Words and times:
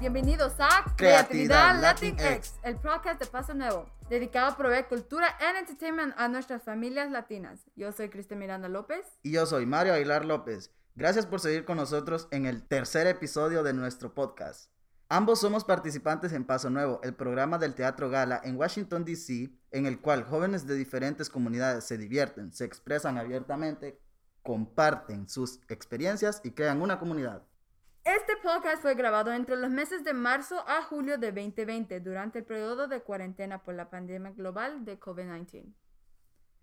Bienvenidos 0.00 0.54
a 0.58 0.94
Creatividad 0.96 1.78
Latinx, 1.78 2.54
el 2.62 2.76
podcast 2.76 3.20
de 3.20 3.26
Paso 3.26 3.52
Nuevo, 3.52 3.84
dedicado 4.08 4.46
a 4.48 4.56
proveer 4.56 4.88
cultura 4.88 5.36
y 5.38 5.58
entertainment 5.58 6.14
a 6.16 6.26
nuestras 6.26 6.62
familias 6.62 7.10
latinas. 7.10 7.66
Yo 7.76 7.92
soy 7.92 8.08
Cristian 8.08 8.40
Miranda 8.40 8.70
López. 8.70 9.04
Y 9.22 9.32
yo 9.32 9.44
soy 9.44 9.66
Mario 9.66 9.92
Aguilar 9.92 10.24
López. 10.24 10.70
Gracias 10.94 11.26
por 11.26 11.40
seguir 11.40 11.66
con 11.66 11.76
nosotros 11.76 12.28
en 12.30 12.46
el 12.46 12.66
tercer 12.66 13.08
episodio 13.08 13.62
de 13.62 13.74
nuestro 13.74 14.14
podcast. 14.14 14.70
Ambos 15.10 15.38
somos 15.38 15.64
participantes 15.64 16.32
en 16.32 16.46
Paso 16.46 16.70
Nuevo, 16.70 17.00
el 17.02 17.12
programa 17.12 17.58
del 17.58 17.74
Teatro 17.74 18.08
Gala 18.08 18.40
en 18.42 18.56
Washington, 18.56 19.04
D.C., 19.04 19.50
en 19.70 19.84
el 19.84 20.00
cual 20.00 20.24
jóvenes 20.24 20.66
de 20.66 20.76
diferentes 20.76 21.28
comunidades 21.28 21.84
se 21.84 21.98
divierten, 21.98 22.54
se 22.54 22.64
expresan 22.64 23.18
abiertamente, 23.18 24.00
comparten 24.42 25.28
sus 25.28 25.60
experiencias 25.68 26.40
y 26.42 26.52
crean 26.52 26.80
una 26.80 26.98
comunidad. 26.98 27.42
Este 28.16 28.36
podcast 28.42 28.82
fue 28.82 28.96
grabado 28.96 29.32
entre 29.32 29.56
los 29.56 29.70
meses 29.70 30.02
de 30.02 30.12
marzo 30.12 30.64
a 30.66 30.82
julio 30.82 31.16
de 31.16 31.30
2020, 31.30 32.00
durante 32.00 32.40
el 32.40 32.44
periodo 32.44 32.88
de 32.88 33.02
cuarentena 33.02 33.62
por 33.62 33.74
la 33.74 33.88
pandemia 33.88 34.32
global 34.32 34.84
de 34.84 34.98
COVID-19. 34.98 35.72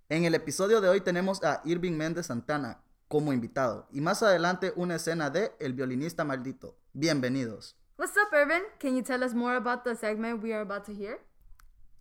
En 0.09 0.25
el 0.25 0.35
episodio 0.35 0.81
de 0.81 0.89
hoy 0.89 0.99
tenemos 0.99 1.41
a 1.45 1.61
Irving 1.63 1.93
Méndez 1.93 2.25
Santana 2.25 2.83
como 3.07 3.31
invitado 3.31 3.87
y 3.93 4.01
más 4.01 4.23
adelante 4.23 4.73
una 4.75 4.95
escena 4.95 5.29
de 5.29 5.53
El 5.61 5.71
violinista 5.71 6.25
maldito. 6.25 6.75
Bienvenidos. 6.91 7.77
What's 7.98 8.17
up, 8.17 8.34
Irvin? 8.34 8.63
Can 8.77 8.98
you 8.98 9.01
tell 9.01 9.23
us 9.23 9.34
more 9.34 9.55
about 9.55 9.85
the 9.85 9.95
segment 9.95 10.43
we 10.43 10.51
are 10.51 10.61
about 10.61 10.84
to 10.87 10.91
hear? 10.91 11.21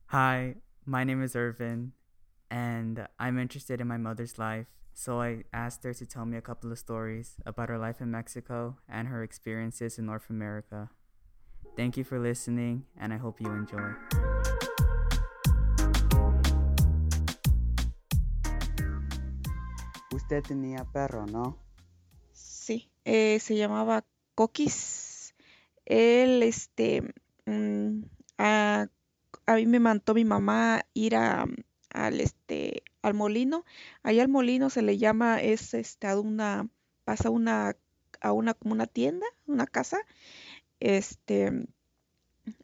Hi, 0.08 0.56
my 0.84 1.05
name 1.05 1.22
is 1.22 1.36
Irvin, 1.36 1.92
and 2.50 3.06
I'm 3.20 3.38
interested 3.38 3.80
in 3.80 3.86
my 3.86 3.97
mother's 3.97 4.41
life. 4.41 4.66
So 4.98 5.20
I 5.20 5.45
asked 5.52 5.84
her 5.84 5.92
to 5.92 6.06
tell 6.06 6.24
me 6.24 6.38
a 6.38 6.41
couple 6.41 6.73
of 6.73 6.78
stories 6.78 7.36
about 7.45 7.68
her 7.68 7.77
life 7.77 8.00
in 8.00 8.10
Mexico 8.10 8.78
and 8.89 9.08
her 9.08 9.22
experiences 9.22 9.98
in 9.98 10.06
North 10.06 10.30
America. 10.30 10.88
Thank 11.77 11.98
you 11.98 12.03
for 12.03 12.19
listening, 12.19 12.86
and 12.98 13.12
I 13.12 13.19
hope 13.19 13.38
you 13.38 13.53
enjoy. 13.53 13.92
Usted 20.14 20.42
tenía 20.44 20.91
perro, 20.91 21.27
¿no? 21.27 21.58
Sí, 22.33 22.88
eh, 23.05 23.38
se 23.38 23.55
llamaba 23.55 24.03
Coquis 24.34 25.34
él, 25.84 26.42
este, 26.42 27.03
mm, 27.44 28.00
a, 28.38 28.88
mí 29.56 29.66
me 29.66 29.78
mandó 29.78 30.14
mi 30.14 30.25
mamá 30.25 30.86
ir 30.94 31.16
a, 31.16 31.47
al, 31.91 32.20
este, 32.22 32.75
al 33.09 33.15
molino. 33.15 33.65
Allá 34.03 34.23
al 34.23 34.29
molino 34.29 34.71
se 34.71 34.83
le 34.83 34.99
llama, 34.99 35.41
es, 35.41 35.75
este, 35.75 36.07
a 36.07 36.19
una, 36.19 36.69
pasa 37.05 37.31
una, 37.31 37.77
a 38.21 38.33
una, 38.33 38.55
como 38.55 38.75
una 38.75 38.87
tienda, 38.87 39.27
una 39.47 39.67
casa, 39.67 39.99
este, 40.81 41.67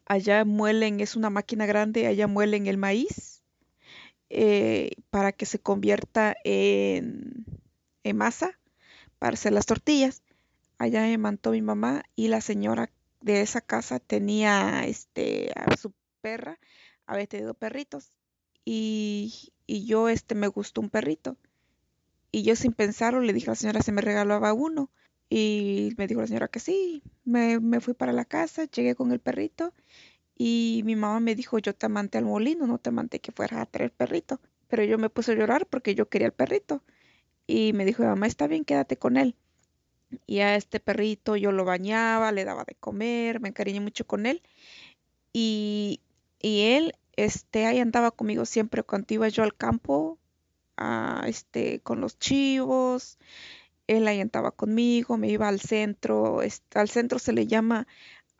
allá 0.05 0.45
muelen, 0.45 0.99
es 0.99 1.15
una 1.15 1.29
máquina 1.29 1.65
grande, 1.65 2.07
allá 2.07 2.27
muelen 2.27 2.67
el 2.67 2.77
maíz 2.77 3.43
eh, 4.29 4.91
para 5.09 5.31
que 5.31 5.45
se 5.45 5.59
convierta 5.59 6.35
en, 6.43 7.45
masa 8.15 8.59
para 9.19 9.33
hacer 9.33 9.53
las 9.53 9.65
tortillas. 9.65 10.23
Allá 10.77 11.01
me 11.01 11.17
mandó 11.17 11.51
mi 11.51 11.61
mamá 11.61 12.03
y 12.15 12.27
la 12.27 12.41
señora 12.41 12.91
de 13.21 13.41
esa 13.41 13.61
casa 13.61 13.99
tenía 13.99 14.85
este 14.85 15.51
a 15.55 15.77
su 15.77 15.93
perra, 16.21 16.59
había 17.05 17.27
tenido 17.27 17.53
perritos 17.53 18.11
y, 18.65 19.52
yo 19.67 20.09
este 20.09 20.35
me 20.35 20.47
gustó 20.47 20.81
un 20.81 20.89
perrito. 20.89 21.37
Y 22.31 22.43
yo 22.43 22.55
sin 22.55 22.73
pensarlo 22.73 23.21
le 23.21 23.33
dije 23.33 23.49
a 23.49 23.51
la 23.51 23.55
señora 23.55 23.81
si 23.81 23.91
me 23.91 24.01
regalaba 24.01 24.53
uno 24.53 24.89
y 25.29 25.93
me 25.97 26.07
dijo 26.07 26.21
la 26.21 26.27
señora 26.27 26.47
que 26.47 26.59
sí, 26.59 27.03
me, 27.25 27.59
me 27.59 27.79
fui 27.79 27.93
para 27.93 28.13
la 28.13 28.25
casa, 28.25 28.65
llegué 28.65 28.95
con 28.95 29.11
el 29.11 29.19
perrito 29.19 29.73
y 30.37 30.81
mi 30.85 30.95
mamá 30.95 31.19
me 31.19 31.35
dijo 31.35 31.59
yo 31.59 31.75
te 31.75 31.89
mandé 31.89 32.17
al 32.19 32.25
molino, 32.25 32.67
no 32.67 32.79
te 32.79 32.91
mandé 32.91 33.19
que 33.19 33.31
fueras 33.31 33.61
a 33.61 33.65
traer 33.67 33.91
perrito, 33.91 34.39
pero 34.67 34.83
yo 34.83 34.97
me 34.97 35.09
puse 35.09 35.33
a 35.33 35.35
llorar 35.35 35.67
porque 35.67 35.95
yo 35.95 36.09
quería 36.09 36.27
el 36.27 36.33
perrito. 36.33 36.83
Y 37.47 37.73
me 37.73 37.85
dijo 37.85 38.03
mamá 38.03 38.27
está 38.27 38.47
bien 38.47 38.65
quédate 38.65 38.97
con 38.97 39.17
él 39.17 39.35
y 40.25 40.39
a 40.39 40.55
este 40.55 40.79
perrito 40.79 41.35
yo 41.35 41.51
lo 41.51 41.65
bañaba, 41.65 42.31
le 42.31 42.45
daba 42.45 42.63
de 42.65 42.75
comer, 42.75 43.39
me 43.39 43.49
encariñé 43.49 43.79
mucho 43.79 44.05
con 44.05 44.25
él. 44.25 44.41
Y, 45.33 46.01
él, 46.41 46.93
este, 47.15 47.65
ahí 47.65 47.79
andaba 47.79 48.11
conmigo 48.11 48.45
siempre 48.45 48.83
cuando 48.83 49.13
iba 49.13 49.27
yo 49.29 49.43
al 49.43 49.55
campo, 49.55 50.19
a, 50.77 51.23
este, 51.27 51.81
con 51.81 52.01
los 52.01 52.19
chivos. 52.19 53.17
Él 53.87 54.07
ahí 54.07 54.21
andaba 54.21 54.51
conmigo, 54.51 55.17
me 55.17 55.29
iba 55.29 55.47
al 55.49 55.59
centro, 55.59 56.39
al 56.75 56.89
centro 56.89 57.19
se 57.19 57.33
le 57.33 57.47
llama 57.47 57.87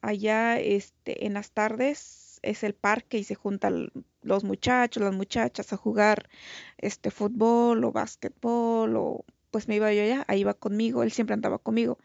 allá, 0.02 0.60
este, 0.60 1.26
en 1.26 1.34
las 1.34 1.52
tardes 1.52 2.40
es 2.44 2.64
el 2.64 2.76
parque 2.76 3.18
y 3.18 3.24
se 3.24 3.36
juntan 3.36 3.92
los 4.22 4.44
muchachos, 4.44 5.02
las 5.04 5.14
muchachas 5.14 5.74
a 5.74 5.78
jugar 5.78 6.30
este 6.78 7.10
fútbol 7.12 7.84
o 7.86 7.92
básquetbol 7.92 8.96
o 8.98 9.26
pues 9.52 9.68
me 9.68 9.76
iba 9.78 9.94
yo 9.94 10.04
allá, 10.04 10.26
ahí 10.28 10.42
iba 10.42 10.54
conmigo, 10.54 11.04
él 11.04 11.12
siempre 11.12 11.34
andaba 11.36 11.58
conmigo. 11.60 12.00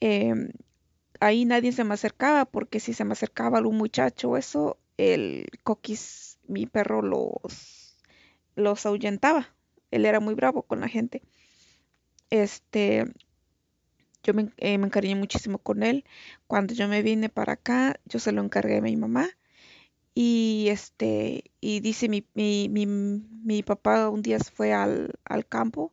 Em, 0.00 0.50
ahí 1.20 1.44
nadie 1.44 1.72
se 1.72 1.84
me 1.84 1.94
acercaba 1.94 2.44
porque 2.46 2.80
si 2.80 2.94
se 2.94 3.04
me 3.04 3.12
acercaba 3.12 3.58
algún 3.58 3.76
muchacho 3.76 4.36
eso, 4.36 4.78
el 4.98 5.46
coquis, 5.62 6.38
mi 6.46 6.66
perro, 6.66 7.02
los, 7.02 7.96
los 8.54 8.86
ahuyentaba. 8.86 9.54
Él 9.90 10.06
era 10.06 10.20
muy 10.20 10.34
bravo 10.34 10.62
con 10.62 10.80
la 10.80 10.88
gente. 10.88 11.22
Este, 12.30 13.04
yo 14.22 14.34
me, 14.34 14.50
eh, 14.56 14.78
me, 14.78 14.86
encariñé 14.86 15.14
muchísimo 15.14 15.58
con 15.58 15.82
él. 15.82 16.04
Cuando 16.46 16.74
yo 16.74 16.88
me 16.88 17.02
vine 17.02 17.28
para 17.28 17.54
acá, 17.54 18.00
yo 18.06 18.18
se 18.18 18.32
lo 18.32 18.42
encargué 18.42 18.78
a 18.78 18.82
mi 18.82 18.96
mamá. 18.96 19.28
Y 20.14 20.68
este, 20.70 21.44
y 21.60 21.80
dice 21.80 22.08
mi, 22.08 22.26
mi, 22.34 22.68
mi, 22.70 22.86
mi 22.86 23.62
papá 23.62 24.08
un 24.08 24.22
día 24.22 24.38
fue 24.40 24.72
al, 24.72 25.12
al 25.24 25.46
campo 25.46 25.92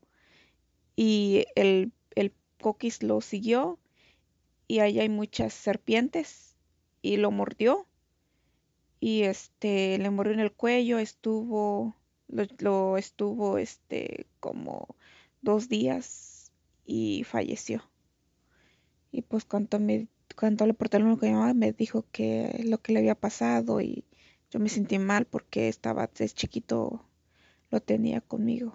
y 0.96 1.46
el, 1.56 1.92
el 2.16 2.34
coquis 2.62 3.04
lo 3.04 3.22
siguió 3.22 3.80
y 4.68 4.80
ahí 4.80 5.00
hay 5.00 5.10
muchas 5.10 5.54
serpientes 5.54 6.56
y 7.02 7.18
lo 7.18 7.32
mordió 7.32 7.86
y 9.04 9.24
este 9.24 9.98
le 9.98 10.10
mordió 10.12 10.34
en 10.34 10.40
el 10.40 10.54
cuello 10.54 10.98
estuvo 10.98 11.94
lo, 12.30 12.98
estuvo 12.98 13.58
este 13.58 14.28
como 14.40 14.96
dos 15.42 15.68
días 15.68 16.54
y 16.86 17.26
falleció 17.26 17.84
y 19.12 19.24
pues 19.24 19.44
cuando 19.44 19.78
me 19.78 20.08
cuando 20.38 20.66
le 20.66 20.74
porté 20.74 21.00
lo 21.00 21.18
que 21.18 21.28
llamaba 21.28 21.54
me 21.54 21.74
dijo 21.74 22.06
que 22.14 22.64
lo 22.66 22.78
que 22.78 22.94
le 22.94 23.00
había 23.00 23.16
pasado 23.16 23.82
y 23.82 24.06
yo 24.50 24.62
me 24.62 24.70
sentí 24.70 25.00
mal 25.00 25.26
porque 25.26 25.68
estaba 25.68 26.08
desde 26.08 26.30
chiquito 26.34 27.06
lo 27.72 27.82
tenía 27.82 28.22
conmigo 28.22 28.74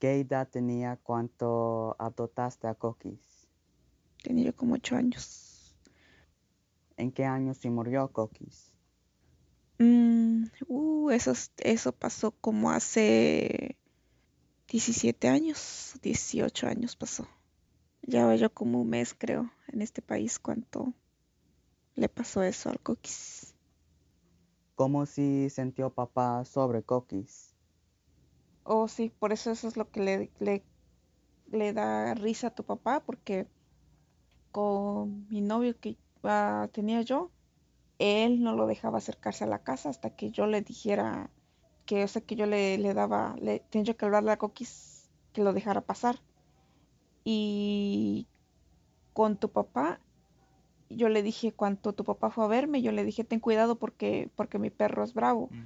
¿Qué 0.00 0.18
edad 0.18 0.48
tenía 0.48 0.96
cuando 0.96 1.94
adoptaste 1.98 2.66
a 2.66 2.74
Coquis? 2.74 3.46
Tenía 4.22 4.50
como 4.54 4.76
ocho 4.76 4.96
años. 4.96 5.76
¿En 6.96 7.12
qué 7.12 7.26
año 7.26 7.52
se 7.52 7.68
murió 7.68 8.10
Coquis? 8.10 8.79
Mm, 9.80 10.44
uh, 10.68 11.10
eso, 11.10 11.32
eso 11.56 11.92
pasó 11.92 12.32
como 12.32 12.70
hace 12.70 13.78
17 14.68 15.28
años, 15.28 15.94
18 16.02 16.66
años 16.66 16.96
pasó. 16.96 17.26
Ya 18.02 18.34
yo 18.34 18.52
como 18.52 18.82
un 18.82 18.90
mes 18.90 19.14
creo 19.18 19.50
en 19.68 19.80
este 19.80 20.02
país 20.02 20.38
cuánto 20.38 20.92
le 21.96 22.10
pasó 22.10 22.42
eso 22.42 22.68
al 22.68 22.78
Coquis. 22.80 23.54
¿Cómo 24.74 25.06
si 25.06 25.48
sintió 25.48 25.88
papá 25.88 26.44
sobre 26.44 26.82
Coquis? 26.82 27.54
Oh, 28.64 28.86
sí, 28.86 29.10
por 29.18 29.32
eso 29.32 29.50
eso 29.50 29.66
es 29.66 29.76
lo 29.78 29.90
que 29.90 30.00
le, 30.00 30.30
le, 30.40 30.62
le 31.52 31.72
da 31.72 32.14
risa 32.14 32.48
a 32.48 32.54
tu 32.54 32.64
papá, 32.64 33.00
porque 33.00 33.46
con 34.52 35.26
mi 35.28 35.40
novio 35.40 35.78
que 35.80 35.96
tenía 36.72 37.02
yo, 37.02 37.30
él 38.00 38.42
no 38.42 38.56
lo 38.56 38.66
dejaba 38.66 38.98
acercarse 38.98 39.44
a 39.44 39.46
la 39.46 39.62
casa 39.62 39.90
hasta 39.90 40.16
que 40.16 40.30
yo 40.30 40.46
le 40.46 40.62
dijera 40.62 41.30
que, 41.84 42.02
o 42.02 42.08
sea, 42.08 42.22
que 42.22 42.34
yo 42.34 42.46
le, 42.46 42.78
le 42.78 42.94
daba, 42.94 43.36
le 43.38 43.60
tenía 43.60 43.92
que 43.92 44.04
hablarle 44.06 44.32
a 44.32 44.38
Coquis 44.38 45.10
que 45.34 45.42
lo 45.42 45.52
dejara 45.52 45.82
pasar. 45.82 46.18
Y 47.24 48.26
con 49.12 49.36
tu 49.36 49.50
papá, 49.50 50.00
yo 50.88 51.10
le 51.10 51.22
dije, 51.22 51.52
cuando 51.52 51.92
tu 51.92 52.04
papá 52.04 52.30
fue 52.30 52.44
a 52.44 52.48
verme, 52.48 52.80
yo 52.80 52.90
le 52.90 53.04
dije, 53.04 53.22
ten 53.22 53.38
cuidado 53.38 53.78
porque, 53.78 54.30
porque 54.34 54.58
mi 54.58 54.70
perro 54.70 55.04
es 55.04 55.12
bravo. 55.12 55.50
Mm. 55.50 55.64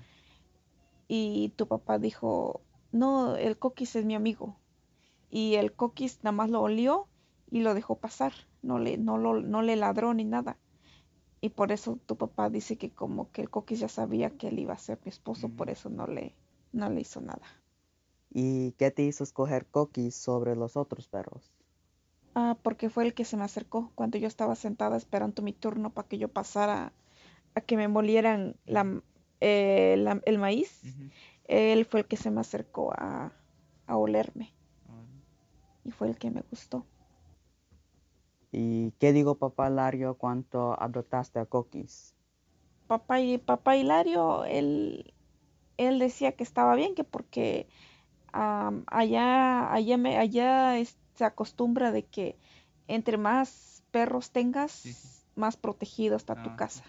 Y 1.06 1.48
tu 1.50 1.68
papá 1.68 2.00
dijo, 2.00 2.62
no, 2.90 3.36
el 3.36 3.56
coquis 3.58 3.94
es 3.94 4.04
mi 4.04 4.16
amigo. 4.16 4.58
Y 5.30 5.54
el 5.54 5.72
coquis 5.72 6.18
nada 6.24 6.32
más 6.32 6.50
lo 6.50 6.62
olió 6.62 7.06
y 7.48 7.60
lo 7.60 7.74
dejó 7.74 7.96
pasar, 7.96 8.32
no 8.62 8.80
le, 8.80 8.98
no, 8.98 9.18
lo, 9.18 9.40
no 9.40 9.62
le 9.62 9.76
ladró 9.76 10.14
ni 10.14 10.24
nada. 10.24 10.58
Y 11.46 11.50
por 11.50 11.70
eso 11.70 11.90
tu 12.08 12.16
papá 12.16 12.50
dice 12.50 12.76
que 12.80 12.90
como 13.00 13.30
que 13.32 13.42
el 13.42 13.50
coquis 13.50 13.78
ya 13.80 13.88
sabía 13.88 14.30
que 14.36 14.48
él 14.48 14.58
iba 14.58 14.74
a 14.74 14.78
ser 14.86 14.98
mi 15.04 15.10
esposo, 15.10 15.48
por 15.48 15.70
eso 15.70 15.88
no 15.90 16.06
le, 16.06 16.34
no 16.72 16.90
le 16.90 17.02
hizo 17.02 17.20
nada. 17.20 17.46
¿Y 18.34 18.72
qué 18.72 18.90
te 18.90 19.02
hizo 19.02 19.24
escoger 19.24 19.66
coquis 19.70 20.14
sobre 20.14 20.56
los 20.56 20.76
otros 20.76 21.08
perros? 21.08 21.54
Ah, 22.34 22.56
porque 22.62 22.90
fue 22.90 23.04
el 23.04 23.14
que 23.14 23.24
se 23.24 23.36
me 23.36 23.44
acercó 23.44 23.92
cuando 23.94 24.18
yo 24.18 24.26
estaba 24.28 24.54
sentada 24.56 24.96
esperando 24.96 25.42
mi 25.42 25.52
turno 25.52 25.90
para 25.94 26.08
que 26.08 26.18
yo 26.18 26.28
pasara 26.28 26.92
a 27.54 27.60
que 27.62 27.76
me 27.76 27.88
molieran 27.88 28.56
la, 28.66 29.02
eh, 29.40 29.96
la- 29.98 30.20
el 30.26 30.38
maíz. 30.38 30.86
Él 31.44 31.84
fue 31.86 32.00
el 32.00 32.06
que 32.08 32.16
se 32.16 32.30
me 32.30 32.40
acercó 32.40 32.92
a, 32.94 33.32
a 33.86 33.96
olerme 33.96 34.54
y 35.84 35.92
fue 35.92 36.08
el 36.08 36.18
que 36.18 36.32
me 36.32 36.40
gustó. 36.50 36.84
¿Y 38.56 38.92
qué 38.92 39.12
digo 39.12 39.38
papá 39.38 39.68
Lario 39.68 40.16
cuando 40.16 40.80
adoptaste 40.80 41.40
a 41.40 41.46
Coquis? 41.46 42.14
Papá, 42.86 43.20
y, 43.20 43.38
papá 43.38 43.76
Hilario, 43.76 44.44
él, 44.44 45.14
él 45.78 45.98
decía 45.98 46.32
que 46.36 46.44
estaba 46.44 46.74
bien, 46.76 46.94
que 46.94 47.04
porque 47.04 47.68
am, 48.32 48.84
allá, 48.88 49.72
allá, 49.72 49.98
me, 49.98 50.18
allá 50.18 50.78
es- 50.78 50.98
se 51.16 51.24
acostumbra 51.24 51.92
de 51.92 52.06
que 52.06 52.38
entre 52.88 53.18
más 53.18 53.84
perros 53.92 54.32
tengas, 54.32 54.72
Sí, 54.82 54.92
sí. 54.94 55.08
más 55.36 55.56
protegido 55.58 56.16
está 56.16 56.36
tu 56.36 56.50
Ah, 56.50 56.56
casa. 56.56 56.84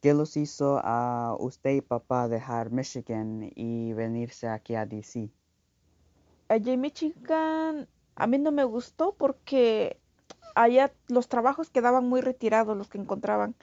¿Qué 0.00 0.14
los 0.14 0.36
hizo 0.36 0.78
a 0.84 1.34
usted 1.40 1.70
y 1.72 1.80
papá 1.80 2.28
dejar 2.28 2.70
Michigan 2.70 3.50
y 3.56 3.92
venirse 3.92 4.46
aquí 4.46 4.76
a 4.76 4.86
DC? 4.86 5.32
Allá 6.48 6.72
en 6.74 6.80
Michigan, 6.80 7.88
a 8.16 8.26
mí 8.26 8.38
no 8.38 8.52
me 8.52 8.64
gustó 8.64 9.16
porque 9.16 10.00
allá 10.54 10.92
los 11.08 11.28
trabajos 11.28 11.70
quedaban 11.70 12.08
muy 12.08 12.20
retirados, 12.20 12.76
los 12.76 12.88
que 12.88 12.98
encontraban. 12.98 13.54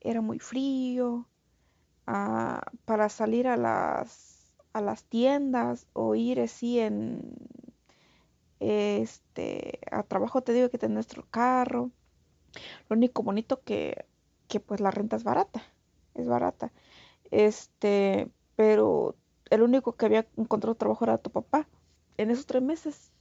Era 0.00 0.20
muy 0.20 0.38
frío. 0.38 1.26
ah, 2.06 2.62
para 2.86 3.08
salir 3.08 3.48
a 3.48 3.56
las, 3.56 4.54
a 4.72 4.80
las 4.80 5.04
tiendas 5.04 5.86
o 5.94 6.14
ir 6.14 6.40
así 6.40 6.80
en, 6.80 7.36
este, 8.60 9.80
a 9.90 10.02
trabajo 10.04 10.42
te 10.42 10.52
digo 10.52 10.70
que 10.70 10.78
tener 10.78 10.94
nuestro 10.94 11.26
carro. 11.30 11.90
Lo 12.88 12.96
único 12.96 13.22
bonito 13.22 13.62
que, 13.62 14.06
que 14.48 14.60
pues 14.60 14.80
la 14.80 14.90
renta 14.90 15.16
es 15.16 15.24
barata, 15.24 15.62
es 16.14 16.28
barata. 16.28 16.72
Este, 17.30 18.28
pero 18.56 19.16
el 19.50 19.62
único 19.62 19.94
que 19.96 20.06
había 20.06 20.26
encontrado 20.36 20.74
trabajo 20.76 21.04
era 21.04 21.18
tu 21.18 21.30
papá 21.30 21.68
en 22.18 22.30
esos 22.30 22.46
tres 22.46 22.62
meses. 22.62 23.12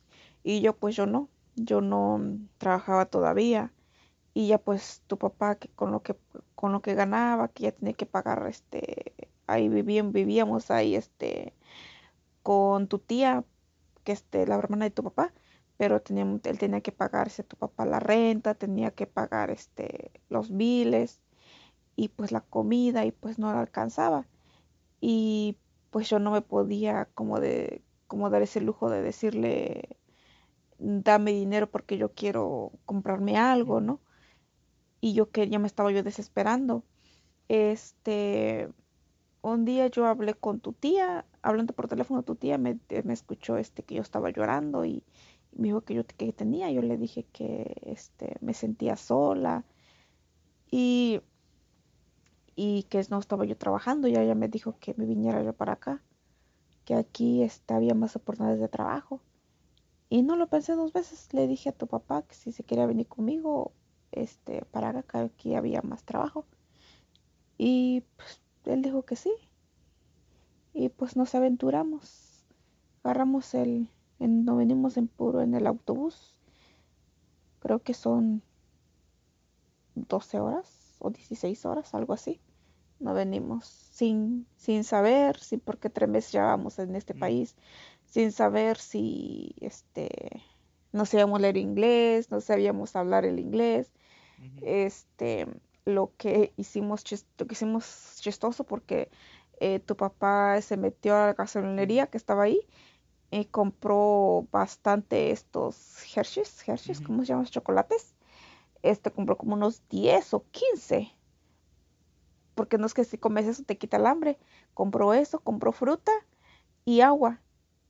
Y 0.43 0.61
yo 0.61 0.75
pues 0.75 0.95
yo 0.95 1.05
no, 1.05 1.29
yo 1.55 1.81
no 1.81 2.21
trabajaba 2.57 3.05
todavía. 3.05 3.73
Y 4.33 4.47
ya 4.47 4.59
pues 4.59 5.03
tu 5.07 5.17
papá 5.17 5.55
que 5.55 5.69
con 5.69 5.91
lo 5.91 6.03
que 6.03 6.15
con 6.55 6.71
lo 6.73 6.81
que 6.81 6.95
ganaba, 6.95 7.49
que 7.49 7.63
ya 7.63 7.71
tenía 7.73 7.93
que 7.93 8.05
pagar 8.05 8.45
este, 8.47 9.13
ahí 9.47 9.69
vivían, 9.69 10.11
vivíamos 10.13 10.71
ahí 10.71 10.95
este 10.95 11.55
con 12.43 12.87
tu 12.87 12.99
tía, 12.99 13.45
que 14.03 14.11
este, 14.13 14.47
la 14.47 14.55
hermana 14.55 14.85
de 14.85 14.91
tu 14.91 15.03
papá, 15.03 15.33
pero 15.77 16.01
teníamos, 16.01 16.41
él 16.45 16.59
tenía 16.59 16.81
que 16.81 16.91
pagarse 16.91 17.43
a 17.43 17.45
tu 17.47 17.57
papá 17.57 17.85
la 17.85 17.99
renta, 17.99 18.55
tenía 18.55 18.91
que 18.91 19.07
pagar 19.07 19.51
este 19.51 20.11
los 20.29 20.51
biles 20.55 21.21
y 21.95 22.09
pues 22.09 22.31
la 22.31 22.41
comida 22.41 23.05
y 23.05 23.11
pues 23.11 23.39
no 23.39 23.51
le 23.53 23.59
alcanzaba. 23.59 24.27
Y 25.01 25.57
pues 25.91 26.09
yo 26.09 26.19
no 26.19 26.31
me 26.31 26.41
podía 26.41 27.05
como 27.15 27.39
de 27.39 27.83
como 28.07 28.29
dar 28.29 28.41
ese 28.41 28.61
lujo 28.61 28.89
de 28.89 29.01
decirle 29.01 29.98
dame 30.79 31.31
dinero 31.31 31.69
porque 31.69 31.97
yo 31.97 32.13
quiero 32.13 32.71
comprarme 32.85 33.37
algo, 33.37 33.81
¿no? 33.81 34.01
Y 35.01 35.13
yo 35.13 35.31
que 35.31 35.49
ya 35.49 35.59
me 35.59 35.67
estaba 35.67 35.91
yo 35.91 36.03
desesperando. 36.03 36.83
Este, 37.49 38.69
un 39.41 39.65
día 39.65 39.87
yo 39.87 40.05
hablé 40.07 40.33
con 40.35 40.59
tu 40.59 40.73
tía, 40.73 41.25
hablando 41.41 41.73
por 41.73 41.87
teléfono, 41.87 42.23
tu 42.23 42.35
tía 42.35 42.57
me, 42.57 42.79
me 43.03 43.13
escuchó 43.13 43.57
este 43.57 43.83
que 43.83 43.95
yo 43.95 44.01
estaba 44.01 44.29
llorando 44.31 44.85
y, 44.85 45.03
y 45.51 45.59
me 45.61 45.69
dijo 45.69 45.81
que 45.81 45.93
yo 45.95 46.05
que 46.05 46.33
tenía. 46.33 46.71
Yo 46.71 46.81
le 46.81 46.97
dije 46.97 47.25
que 47.31 47.75
este 47.85 48.37
me 48.41 48.53
sentía 48.53 48.95
sola 48.97 49.65
y, 50.71 51.21
y 52.55 52.83
que 52.83 53.03
no 53.09 53.19
estaba 53.19 53.45
yo 53.45 53.57
trabajando. 53.57 54.07
Y 54.07 54.15
ella 54.15 54.35
me 54.35 54.47
dijo 54.49 54.77
que 54.79 54.93
me 54.95 55.05
viniera 55.05 55.43
yo 55.43 55.53
para 55.53 55.73
acá, 55.73 56.03
que 56.85 56.95
aquí 56.95 57.43
este, 57.43 57.73
había 57.73 57.95
más 57.95 58.15
oportunidades 58.15 58.61
de 58.61 58.67
trabajo. 58.69 59.21
Y 60.09 60.23
no 60.23 60.35
lo 60.35 60.47
pensé 60.47 60.73
dos 60.73 60.91
veces. 60.93 61.33
Le 61.33 61.47
dije 61.47 61.69
a 61.69 61.73
tu 61.73 61.87
papá 61.87 62.23
que 62.23 62.35
si 62.35 62.51
se 62.51 62.63
quería 62.63 62.85
venir 62.87 63.07
conmigo, 63.07 63.71
este, 64.11 64.65
para 64.65 64.89
acá, 64.89 65.03
que 65.03 65.25
aquí 65.25 65.55
había 65.55 65.81
más 65.81 66.03
trabajo. 66.03 66.45
Y 67.57 68.03
pues, 68.15 68.41
él 68.65 68.81
dijo 68.81 69.03
que 69.03 69.15
sí. 69.15 69.31
Y 70.73 70.89
pues 70.89 71.15
nos 71.15 71.35
aventuramos. 71.35 72.45
Agarramos 73.03 73.53
el, 73.53 73.89
en, 74.19 74.45
nos 74.45 74.57
venimos 74.57 74.97
en 74.97 75.07
puro 75.07 75.41
en 75.41 75.53
el 75.53 75.67
autobús. 75.67 76.35
Creo 77.59 77.79
que 77.79 77.93
son 77.93 78.41
12 79.95 80.39
horas 80.39 80.95
o 80.99 81.09
16 81.09 81.65
horas, 81.65 81.93
algo 81.93 82.13
así. 82.13 82.39
No 82.99 83.13
venimos 83.13 83.65
sin, 83.65 84.45
sin 84.57 84.83
saber, 84.83 85.37
sin 85.39 85.59
porque 85.59 85.89
tres 85.89 86.09
meses 86.09 86.33
llevábamos 86.33 86.79
en 86.79 86.95
este 86.95 87.13
país, 87.13 87.55
sin 88.09 88.31
saber 88.31 88.77
si 88.77 89.55
este 89.61 90.43
no 90.91 91.05
sabíamos 91.05 91.39
leer 91.39 91.57
inglés, 91.57 92.31
no 92.31 92.41
sabíamos 92.41 92.95
hablar 92.95 93.25
el 93.25 93.39
inglés. 93.39 93.91
Este, 94.61 95.47
lo 95.85 96.13
que 96.17 96.53
hicimos, 96.55 97.03
lo 97.37 97.47
que 97.47 97.53
hicimos 97.53 98.17
chistoso 98.21 98.63
porque 98.63 99.09
eh, 99.59 99.79
tu 99.79 99.95
papá 99.97 100.61
se 100.61 100.77
metió 100.77 101.15
a 101.15 101.27
la 101.27 101.33
gasolinería 101.33 102.07
que 102.07 102.17
estaba 102.17 102.43
ahí 102.43 102.61
y 103.31 103.45
compró 103.45 104.47
bastante 104.51 105.31
estos 105.31 106.03
Hershey's, 106.15 106.67
Hershey's. 106.67 107.01
¿cómo 107.01 107.23
se 107.23 107.27
llaman? 107.29 107.45
chocolates. 107.45 108.15
Este 108.81 109.11
compró 109.11 109.37
como 109.37 109.55
unos 109.55 109.87
10 109.89 110.33
o 110.33 110.45
15 110.51 111.13
porque 112.59 112.77
no 112.77 112.87
es 112.87 112.93
que 112.93 113.05
si 113.05 113.17
comes 113.17 113.45
eso 113.45 113.63
te 113.63 113.77
quita 113.77 113.95
el 113.95 114.05
hambre. 114.05 114.37
Compró 114.73 115.13
eso, 115.13 115.39
compró 115.39 115.71
fruta 115.71 116.11
y 116.83 116.99
agua. 116.99 117.39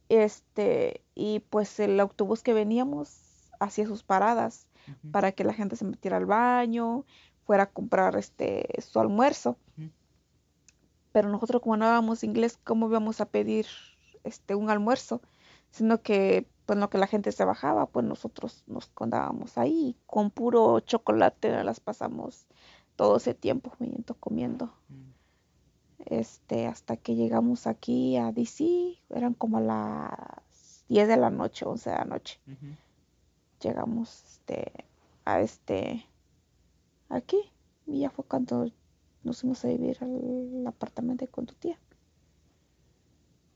Este, 0.10 1.04
y 1.14 1.40
pues 1.40 1.80
el 1.80 2.00
autobús 2.00 2.42
que 2.42 2.54
veníamos 2.54 3.52
hacía 3.60 3.86
sus 3.86 4.04
paradas 4.04 4.68
para 5.12 5.32
que 5.32 5.44
la 5.44 5.54
gente 5.54 5.76
se 5.76 5.86
metiera 5.86 6.18
al 6.18 6.26
baño, 6.26 7.06
fuera 7.46 7.64
a 7.64 7.70
comprar 7.70 8.16
este 8.16 8.68
su 8.82 9.00
almuerzo. 9.00 9.58
Pero 11.12 11.30
nosotros 11.30 11.62
como 11.62 11.78
no 11.78 11.86
hablábamos 11.86 12.24
inglés, 12.24 12.60
¿cómo 12.64 12.88
íbamos 12.88 13.22
a 13.22 13.26
pedir 13.26 13.68
este 14.24 14.56
un 14.56 14.70
almuerzo? 14.70 15.22
Sino 15.72 16.02
que 16.02 16.48
pues 16.66 16.78
lo 16.78 16.90
que 16.90 17.00
la 17.00 17.08
gente 17.08 17.32
se 17.32 17.46
bajaba, 17.46 17.88
pues 17.88 18.06
nosotros 18.06 18.64
nos 18.68 18.88
condábamos 18.88 19.58
ahí 19.58 19.96
con 20.06 20.30
puro 20.30 20.80
chocolate, 20.80 21.64
las 21.64 21.80
pasamos 21.80 22.46
todo 22.96 23.18
ese 23.18 23.34
tiempo 23.34 23.72
comiendo, 23.78 24.14
comiendo. 24.16 24.74
Este, 26.06 26.66
hasta 26.68 26.98
que 26.98 27.16
llegamos 27.16 27.68
aquí 27.68 28.18
a 28.18 28.32
DC, 28.32 28.98
eran 29.10 29.34
como 29.34 29.60
las 29.60 30.86
10 30.88 31.08
de 31.08 31.18
la 31.18 31.30
noche, 31.30 31.66
11 31.66 31.90
de 31.90 31.96
la 31.96 32.06
noche. 32.06 32.40
Llegamos 33.62 34.24
este, 34.24 34.72
a 35.26 35.42
este, 35.42 36.06
aquí, 37.10 37.38
y 37.86 38.00
ya 38.00 38.10
fue 38.10 38.24
cuando 38.26 38.72
nos 39.24 39.42
fuimos 39.42 39.64
a 39.66 39.68
vivir 39.68 39.98
al 40.02 40.66
apartamento 40.66 41.28
con 41.30 41.46
tu 41.46 41.54
tía. 41.56 41.78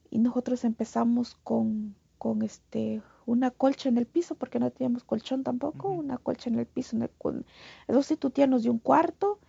Y 0.09 0.19
nosotros 0.19 0.63
empezamos 0.65 1.35
con, 1.43 1.95
con 2.17 2.41
este, 2.43 3.01
una 3.25 3.49
colcha 3.51 3.89
en 3.89 3.97
el 3.97 4.05
piso, 4.05 4.35
porque 4.35 4.59
no 4.59 4.69
teníamos 4.71 5.03
colchón 5.03 5.43
tampoco, 5.43 5.89
una 5.89 6.17
colcha 6.17 6.49
en 6.49 6.59
el 6.59 6.65
piso. 6.67 6.95
En 6.97 7.03
el, 7.03 7.09
con- 7.11 7.45
eso 7.87 8.03
sí, 8.03 8.17
tu 8.17 8.29
tía 8.29 8.45
nos 8.45 8.63
dio 8.63 8.71
un 8.71 8.79
cuarto, 8.79 9.39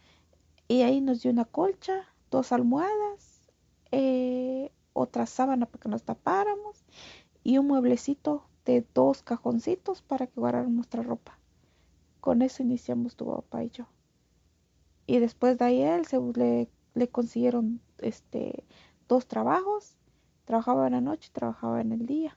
y 0.69 0.83
ahí 0.83 1.01
nos 1.01 1.21
dio 1.23 1.31
una 1.33 1.45
colcha, 1.45 2.05
dos 2.35 2.50
almohadas, 2.50 3.41
eh, 3.93 4.73
otra 4.93 5.25
sábana 5.25 5.67
para 5.67 5.81
que 5.81 5.88
nos 5.88 6.03
tapáramos, 6.03 6.85
y 7.45 7.59
un 7.59 7.69
mueblecito 7.69 8.45
de 8.64 8.85
dos 8.93 9.23
cajoncitos 9.23 10.03
para 10.03 10.26
que 10.26 10.41
guardáramos 10.41 10.75
nuestra 10.75 11.03
ropa. 11.03 11.38
Con 12.21 12.43
eso 12.43 12.62
iniciamos 12.62 13.14
tu 13.14 13.26
papá 13.26 13.62
y 13.62 13.71
yo. 13.71 13.87
Y 15.07 15.21
después 15.21 15.59
de 15.59 15.64
ahí 15.64 15.83
él 15.83 16.07
se 16.07 16.19
le, 16.19 17.09
consiguieron 17.09 17.81
este 17.99 18.64
dos 19.07 19.26
trabajos. 19.26 19.97
Trabajaba 20.45 20.87
en 20.87 20.95
la 20.95 21.00
noche, 21.00 21.31
trabajaba 21.33 21.81
en 21.81 21.93
el 21.93 22.07
día. 22.07 22.37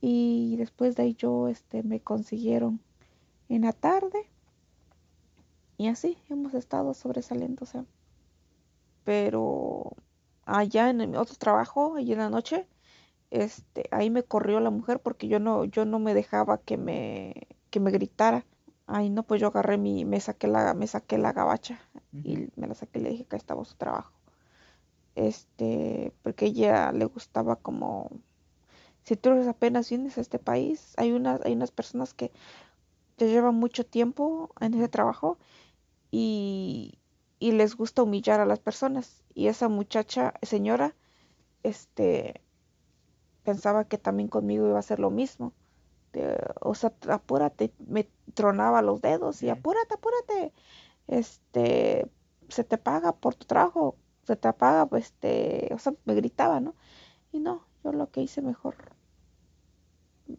Y 0.00 0.56
después 0.56 0.96
de 0.96 1.02
ahí 1.02 1.14
yo 1.14 1.48
este 1.48 1.82
me 1.82 2.00
consiguieron 2.00 2.80
en 3.48 3.62
la 3.62 3.72
tarde. 3.72 4.30
Y 5.76 5.88
así 5.88 6.16
hemos 6.30 6.54
estado 6.54 6.94
sea. 6.94 7.84
Pero 9.06 9.92
allá 10.46 10.90
en 10.90 10.98
mi 11.10 11.16
otro 11.16 11.36
trabajo, 11.36 11.94
allí 11.96 12.12
en 12.12 12.18
la 12.18 12.30
noche, 12.30 12.66
este, 13.30 13.84
ahí 13.92 14.10
me 14.10 14.24
corrió 14.24 14.60
la 14.60 14.70
mujer 14.70 15.00
porque 15.00 15.28
yo 15.28 15.38
no, 15.40 15.64
yo 15.64 15.84
no 15.84 16.00
me 16.00 16.12
dejaba 16.12 16.58
que 16.58 16.76
me, 16.76 17.46
que 17.70 17.80
me 17.80 17.92
gritara. 17.92 18.44
Ay, 18.86 19.10
no, 19.10 19.22
pues 19.22 19.40
yo 19.40 19.48
agarré 19.48 19.78
mi, 19.78 20.04
me 20.04 20.20
saqué 20.20 20.48
la, 20.48 20.74
me 20.74 20.88
saqué 20.88 21.18
la 21.18 21.32
gabacha 21.32 21.80
y 22.12 22.48
me 22.56 22.66
la 22.66 22.74
saqué 22.74 22.98
y 22.98 23.02
le 23.02 23.10
dije 23.10 23.24
que 23.26 23.36
ahí 23.36 23.38
estaba 23.40 23.64
su 23.64 23.76
trabajo. 23.76 24.12
Este, 25.14 26.12
porque 26.22 26.46
ella 26.46 26.92
le 26.92 27.04
gustaba 27.06 27.56
como, 27.56 28.10
si 29.04 29.16
tú 29.16 29.30
apenas 29.48 29.88
vienes 29.88 30.18
a 30.18 30.20
este 30.20 30.40
país, 30.40 30.94
hay 30.96 31.12
unas, 31.12 31.40
hay 31.44 31.52
unas 31.52 31.70
personas 31.70 32.12
que 32.12 32.32
ya 33.18 33.26
llevan 33.28 33.54
mucho 33.54 33.86
tiempo 33.86 34.50
en 34.60 34.74
ese 34.74 34.88
trabajo 34.88 35.38
y, 36.10 36.98
y 37.38 37.52
les 37.52 37.76
gusta 37.76 38.02
humillar 38.02 38.40
a 38.40 38.46
las 38.46 38.60
personas. 38.60 39.22
Y 39.34 39.48
esa 39.48 39.68
muchacha, 39.68 40.34
señora, 40.42 40.94
este, 41.62 42.42
pensaba 43.44 43.84
que 43.84 43.98
también 43.98 44.28
conmigo 44.28 44.66
iba 44.66 44.76
a 44.76 44.80
hacer 44.80 44.98
lo 45.00 45.10
mismo. 45.10 45.52
o 46.60 46.74
sea, 46.74 46.92
apúrate, 47.10 47.72
me 47.86 48.08
tronaba 48.34 48.82
los 48.82 49.00
dedos 49.02 49.42
y 49.42 49.50
apúrate, 49.50 49.94
apúrate. 49.94 50.52
Este, 51.08 52.10
se 52.48 52.64
te 52.64 52.78
paga 52.78 53.12
por 53.12 53.34
tu 53.34 53.46
trabajo, 53.46 53.96
se 54.24 54.36
te 54.36 54.52
paga, 54.52 54.86
pues, 54.86 55.06
este, 55.06 55.68
o 55.72 55.78
sea, 55.78 55.94
me 56.04 56.14
gritaba, 56.14 56.60
¿no? 56.60 56.74
Y 57.32 57.40
no, 57.40 57.66
yo 57.84 57.92
lo 57.92 58.10
que 58.10 58.22
hice 58.22 58.42
mejor, 58.42 58.76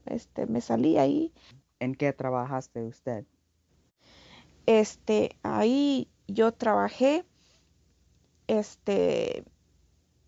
este, 0.06 0.48
me 0.48 0.62
salí 0.62 0.98
ahí. 0.98 1.34
¿En 1.80 1.96
qué 1.96 2.12
trabajaste 2.12 2.84
usted? 2.84 3.26
Este, 4.66 5.38
ahí 5.44 6.10
yo 6.28 6.54
trabajé, 6.54 7.26
este, 8.48 9.46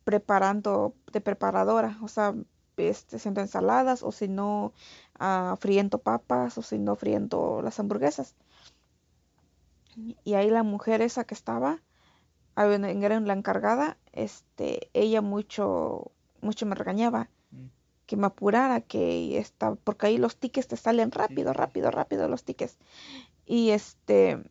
preparando, 0.04 0.96
de 1.12 1.22
preparadora, 1.22 1.98
o 2.02 2.08
sea, 2.08 2.36
este, 2.78 3.18
haciendo 3.18 3.42
ensaladas, 3.42 4.04
o 4.04 4.12
si 4.12 4.28
no, 4.28 4.74
uh, 5.20 5.56
friendo 5.58 6.00
papas, 6.00 6.58
o 6.58 6.62
si 6.62 6.78
no, 6.80 6.96
friendo 6.96 7.62
las 7.62 7.80
hamburguesas. 7.80 8.36
Y 10.24 10.34
ahí 10.34 10.50
la 10.50 10.64
mujer 10.64 11.02
esa 11.02 11.26
que 11.26 11.34
estaba, 11.34 11.82
era 12.56 13.20
la 13.20 13.34
encargada, 13.34 13.98
este, 14.12 14.90
ella 14.94 15.22
mucho, 15.22 16.12
mucho 16.42 16.66
me 16.66 16.76
regañaba 16.76 17.30
mm. 17.52 17.66
que 18.06 18.18
me 18.18 18.28
apurara, 18.28 18.82
que 18.82 19.38
está, 19.38 19.76
porque 19.76 20.08
ahí 20.08 20.18
los 20.18 20.38
tickets 20.38 20.68
te 20.68 20.78
salen 20.78 21.12
rápido, 21.12 21.54
rápido, 21.54 21.92
rápido 21.92 22.28
los 22.28 22.44
tickets. 22.44 22.78
Y 23.46 23.72
este, 23.72 24.44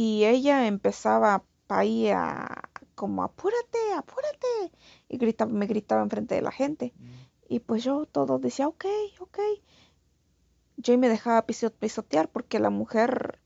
y 0.00 0.26
ella 0.26 0.68
empezaba 0.68 1.42
ahí 1.66 2.08
a, 2.08 2.70
como 2.94 3.24
apúrate, 3.24 3.78
apúrate, 3.96 4.70
y 5.08 5.18
gritaba, 5.18 5.50
me 5.50 5.66
gritaba 5.66 6.02
enfrente 6.02 6.36
de 6.36 6.40
la 6.40 6.52
gente. 6.52 6.92
Mm. 6.96 7.08
Y 7.48 7.58
pues 7.58 7.82
yo 7.82 8.06
todo 8.06 8.38
decía, 8.38 8.68
ok, 8.68 8.84
ok. 9.18 9.40
Yo 10.76 10.96
me 10.98 11.08
dejaba 11.08 11.46
pisotear 11.46 12.28
porque 12.30 12.60
la 12.60 12.70
mujer 12.70 13.40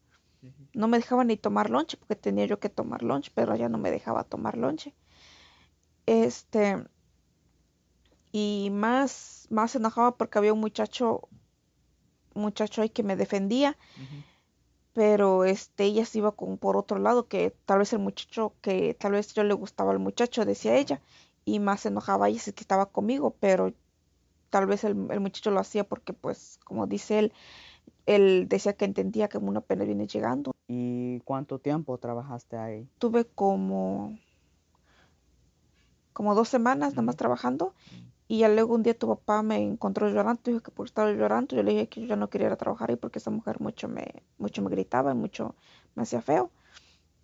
no 0.75 0.89
me 0.89 0.99
dejaba 0.99 1.25
ni 1.25 1.39
tomar 1.39 1.71
lonche 1.71 1.97
porque 1.97 2.17
tenía 2.17 2.45
yo 2.45 2.61
que 2.61 2.69
tomar 2.69 3.03
lunch, 3.03 3.33
pero 3.35 3.55
ella 3.55 3.71
no 3.71 3.79
me 3.79 3.91
dejaba 3.91 4.25
tomar 4.25 4.59
lonche. 4.59 4.95
Este, 6.05 6.85
y 8.31 8.69
más, 8.71 9.47
más 9.49 9.75
enojaba 9.75 10.19
porque 10.19 10.37
había 10.37 10.53
un 10.53 10.61
muchacho, 10.61 11.31
muchacho 12.35 12.83
ahí 12.83 12.91
que 12.91 13.03
me 13.03 13.17
defendía, 13.17 13.79
pero 14.93 15.45
este, 15.45 15.85
ella 15.85 16.05
se 16.05 16.19
iba 16.19 16.33
con, 16.33 16.59
por 16.59 16.77
otro 16.77 16.99
lado, 16.99 17.27
que 17.29 17.55
tal 17.65 17.79
vez 17.79 17.93
el 17.93 17.99
muchacho, 18.01 18.55
que 18.61 18.95
tal 18.95 19.13
vez 19.13 19.33
yo 19.35 19.45
le 19.45 19.55
gustaba 19.55 19.93
al 19.93 19.99
muchacho, 19.99 20.45
decía 20.45 20.77
ella, 20.77 21.01
y 21.45 21.59
más 21.59 21.87
enojaba 21.87 22.29
ella 22.29 22.41
si 22.41 22.53
que 22.53 22.63
estaba 22.63 22.87
conmigo, 22.87 23.35
pero 23.41 23.73
tal 24.51 24.67
vez 24.67 24.85
el, 24.85 25.11
el 25.11 25.21
muchacho 25.21 25.51
lo 25.51 25.61
hacía 25.61 25.85
porque, 25.85 26.13
pues, 26.13 26.59
como 26.65 26.87
dice 26.87 27.19
él, 27.19 27.33
él 28.07 28.47
decía 28.49 28.75
que 28.75 28.85
entendía 28.85 29.29
que 29.29 29.39
uno 29.39 29.61
apenas 29.61 29.87
viene 29.87 30.07
llegando. 30.07 30.53
¿Y 30.69 31.21
cuánto 31.21 31.59
tiempo 31.59 31.97
trabajaste 31.99 32.57
ahí? 32.57 32.89
Tuve 32.99 33.25
como, 33.25 34.19
como 36.13 36.35
dos 36.35 36.49
semanas 36.49 36.93
nada 36.93 37.03
más 37.03 37.17
trabajando 37.17 37.75
y 38.29 38.39
ya 38.39 38.49
luego 38.49 38.75
un 38.75 38.83
día 38.83 38.99
tu 38.99 39.09
papá 39.09 39.43
me 39.43 39.59
encontró 39.59 40.09
llorando, 40.09 40.41
dijo 40.45 40.61
que 40.61 40.71
por 40.71 40.87
estar 40.87 41.15
llorando, 41.15 41.57
yo 41.57 41.63
le 41.63 41.73
dije 41.73 41.89
que 41.89 42.01
yo 42.03 42.07
ya 42.07 42.17
no 42.17 42.31
quería 42.31 42.47
ir 42.49 42.53
a 42.53 42.57
trabajar 42.57 42.91
ahí 42.91 42.97
porque 42.97 43.19
esa 43.19 43.31
mujer 43.31 43.61
mucho 43.61 43.89
me, 43.89 44.23
mucho 44.39 44.63
me 44.63 44.71
gritaba 44.71 45.13
y 45.13 45.15
mucho 45.15 45.55
me 45.95 46.03
hacía 46.03 46.23
feo. 46.23 46.51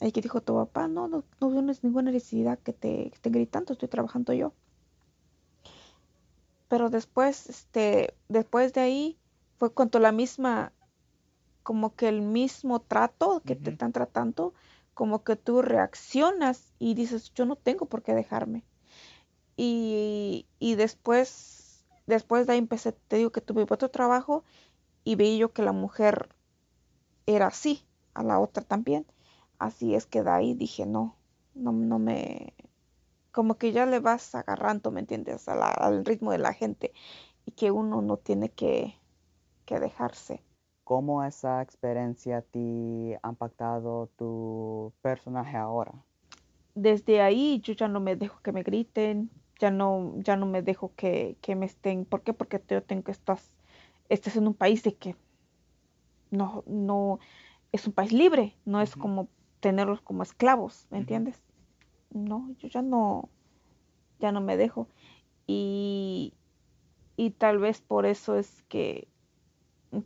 Y 0.01 0.13
que 0.13 0.21
dijo 0.21 0.41
tu 0.41 0.55
papá, 0.55 0.87
no, 0.87 1.09
no, 1.09 1.25
no 1.41 1.51
tienes 1.51 1.83
ninguna 1.83 2.11
necesidad 2.13 2.59
que 2.59 2.73
te 2.73 3.09
estén 3.09 3.33
gritando, 3.33 3.73
estoy 3.73 3.89
trabajando 3.89 4.33
yo. 4.33 4.53
Pero 6.69 6.91
después, 6.91 7.49
este, 7.49 8.15
después 8.29 8.73
de 8.75 8.81
ahí, 8.83 9.19
fue 9.59 9.73
cuando 9.73 9.99
la 9.99 10.13
misma, 10.13 10.73
como 11.63 11.97
que 11.97 12.09
el 12.09 12.23
mismo 12.23 12.81
trato 12.81 13.43
que 13.45 13.57
te 13.57 13.71
están 13.71 13.93
tratando, 13.93 14.55
como 14.95 15.25
que 15.25 15.37
tú 15.37 15.63
reaccionas 15.63 16.73
y 16.79 16.95
dices, 16.95 17.33
yo 17.35 17.47
no 17.47 17.57
tengo 17.57 17.87
por 17.87 18.03
qué 18.03 18.15
dejarme. 18.15 18.65
Y, 19.61 20.47
y 20.61 20.77
después, 20.77 21.85
después 22.07 22.47
de 22.47 22.53
ahí 22.53 22.59
empecé, 22.59 22.93
te 22.93 23.17
digo 23.17 23.33
que 23.33 23.41
tuve 23.41 23.67
otro 23.69 23.91
trabajo 23.91 24.45
y 25.03 25.17
veía 25.17 25.39
yo 25.39 25.53
que 25.53 25.63
la 25.63 25.73
mujer 25.73 26.29
era 27.27 27.49
así, 27.49 27.85
a 28.15 28.23
la 28.23 28.39
otra 28.39 28.63
también. 28.63 29.05
Así 29.59 29.97
es 29.97 30.07
que 30.07 30.23
de 30.23 30.31
ahí 30.31 30.55
dije, 30.55 30.87
no, 30.87 31.17
no, 31.55 31.73
no 31.73 31.99
me, 31.99 32.55
como 33.33 33.57
que 33.57 33.73
ya 33.73 33.87
le 33.87 34.01
vas 34.01 34.35
agarrando, 34.35 34.91
¿me 34.91 35.01
entiendes? 35.01 35.49
al 35.49 36.05
ritmo 36.05 36.33
de 36.33 36.39
la 36.39 36.53
gente 36.53 36.93
y 37.45 37.53
que 37.53 37.71
uno 37.71 38.01
no 38.01 38.17
tiene 38.17 38.51
que, 38.51 38.95
que 39.65 39.81
dejarse. 39.81 40.43
¿Cómo 40.85 41.23
esa 41.23 41.63
experiencia 41.63 42.43
te 42.43 43.19
ha 43.23 43.29
impactado 43.29 44.09
tu 44.17 44.93
personaje 45.03 45.57
ahora? 45.57 45.93
Desde 46.75 47.21
ahí 47.21 47.61
yo 47.61 47.75
ya 47.75 47.89
no 47.89 48.01
me 48.01 48.17
dejo 48.17 48.41
que 48.41 48.53
me 48.53 48.63
griten, 48.63 49.31
ya 49.59 49.71
no, 49.71 50.15
ya 50.19 50.37
no 50.37 50.47
me 50.47 50.63
dejo 50.63 50.93
que, 50.97 51.37
me 51.57 51.67
estén. 51.67 52.05
¿Por 52.05 52.23
qué? 52.23 52.33
Porque 52.33 52.63
yo 52.69 52.83
tengo 52.83 53.05
que 53.05 53.13
estás, 53.13 53.51
estás 54.09 54.37
en 54.37 54.47
un 54.47 54.55
país 54.55 54.83
de 54.83 54.95
que 54.95 55.17
no, 56.31 56.63
no, 56.67 57.19
es 57.73 57.87
un 57.87 57.93
país 57.93 58.13
libre, 58.13 58.57
no 58.65 58.81
es 58.81 58.95
como 58.95 59.29
tenerlos 59.61 60.01
como 60.01 60.23
esclavos, 60.23 60.87
¿me 60.91 60.99
entiendes? 60.99 61.43
No, 62.11 62.51
yo 62.59 62.69
ya 62.69 62.83
no, 62.83 63.29
ya 64.21 64.33
no 64.33 64.41
me 64.41 64.57
dejo. 64.57 64.89
Y, 65.47 66.35
y 67.17 67.31
tal 67.31 67.59
vez 67.59 67.81
por 67.81 68.07
eso 68.07 68.37
es 68.37 68.63
que 68.69 69.09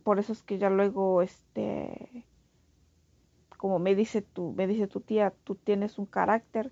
por 0.03 0.19
eso 0.19 0.31
es 0.31 0.43
que 0.43 0.57
ya 0.57 0.69
luego, 0.69 1.21
este, 1.21 2.25
como 3.57 3.79
me 3.79 3.95
dice 3.95 4.21
tu, 4.21 4.53
me 4.53 4.67
dice 4.67 4.87
tu 4.87 5.01
tía, 5.01 5.33
tú 5.43 5.55
tienes 5.55 5.97
un 5.97 6.05
carácter 6.05 6.71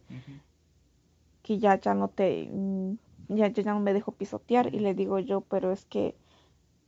que 1.43 1.59
ya, 1.59 1.79
ya 1.79 1.93
no 1.93 2.09
te, 2.09 2.49
mm, 2.51 2.97
ya, 3.29 3.47
ya 3.47 3.73
no 3.73 3.79
me 3.79 3.93
dejo 3.93 4.11
pisotear 4.11 4.73
y 4.73 4.79
le 4.79 4.93
digo 4.93 5.19
yo, 5.19 5.41
pero 5.41 5.71
es 5.71 5.85
que 5.85 6.15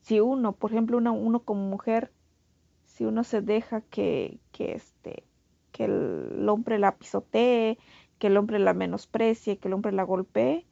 si 0.02 0.20
uno, 0.20 0.54
por 0.54 0.72
ejemplo, 0.72 0.98
uno, 0.98 1.14
uno 1.14 1.44
como 1.44 1.68
mujer, 1.70 2.12
si 2.86 3.06
uno 3.06 3.24
se 3.24 3.42
deja 3.42 3.82
que, 3.82 4.40
que 4.52 4.74
este, 4.74 5.24
que 5.72 5.86
el 5.86 6.48
hombre 6.50 6.78
la 6.80 6.98
pisotee, 6.98 7.78
que 8.20 8.28
el 8.28 8.38
hombre 8.38 8.60
la 8.60 8.74
menosprecie, 8.74 9.58
que 9.58 9.68
el 9.68 9.74
hombre 9.74 9.92
la 9.92 10.04
golpee, 10.04 10.66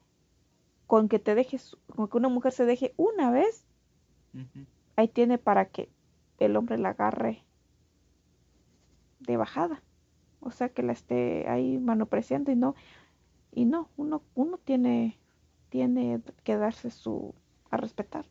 con 0.86 1.08
que 1.08 1.18
te 1.18 1.34
dejes, 1.34 1.76
con 1.94 2.08
que 2.08 2.16
una 2.16 2.28
mujer 2.28 2.52
se 2.52 2.64
deje 2.64 2.94
una 2.96 3.30
vez, 3.30 3.66
ahí 4.96 5.08
tiene 5.08 5.38
para 5.38 5.66
que 5.66 5.90
el 6.38 6.56
hombre 6.56 6.78
la 6.78 6.90
agarre 6.90 7.42
de 9.20 9.36
bajada. 9.36 9.82
O 10.40 10.50
sea, 10.50 10.68
que 10.68 10.82
la 10.82 10.92
esté 10.92 11.48
ahí 11.48 11.78
manopreciando 11.78 12.50
y 12.50 12.56
no, 12.56 12.74
y 13.52 13.64
no, 13.66 13.90
uno, 13.96 14.22
uno 14.34 14.58
tiene, 14.58 15.18
tiene 15.68 16.20
que 16.42 16.56
darse 16.56 16.90
su, 16.90 17.34
a 17.70 17.76
respetar. 17.76 18.26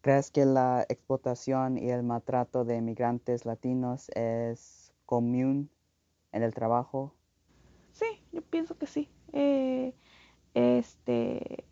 ¿Crees 0.00 0.30
que 0.30 0.44
la 0.44 0.84
explotación 0.88 1.78
y 1.78 1.90
el 1.90 2.02
maltrato 2.02 2.64
de 2.64 2.76
inmigrantes 2.76 3.44
latinos 3.44 4.08
es 4.14 4.92
común 5.06 5.70
en 6.32 6.42
el 6.42 6.54
trabajo? 6.54 7.14
Sí, 7.92 8.06
yo 8.32 8.42
pienso 8.42 8.76
que 8.76 8.86
sí. 8.86 9.08
Eh, 9.32 9.94
este, 10.54 11.64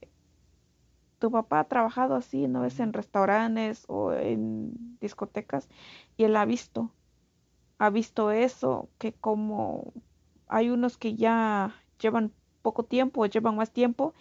tu 1.19 1.31
papá 1.31 1.61
ha 1.61 1.69
trabajado 1.69 2.15
así, 2.15 2.49
¿no? 2.49 2.65
Es 2.65 2.81
en 2.81 2.93
restaurantes 2.93 3.85
o 3.89 4.13
en 4.13 4.99
discotecas 5.01 5.69
y 6.17 6.25
él 6.25 6.37
ha 6.37 6.45
visto, 6.45 6.91
ha 7.79 7.91
visto 7.91 8.31
eso, 8.31 8.89
que 8.99 9.13
como 9.15 9.93
hay 10.47 10.71
unos 10.71 10.99
que 10.99 11.17
ya 11.17 11.75
llevan 12.01 12.33
poco 12.63 12.85
tiempo 12.85 13.23
o 13.23 13.27
llevan 13.27 13.57
más 13.57 13.71
tiempo 13.71 14.15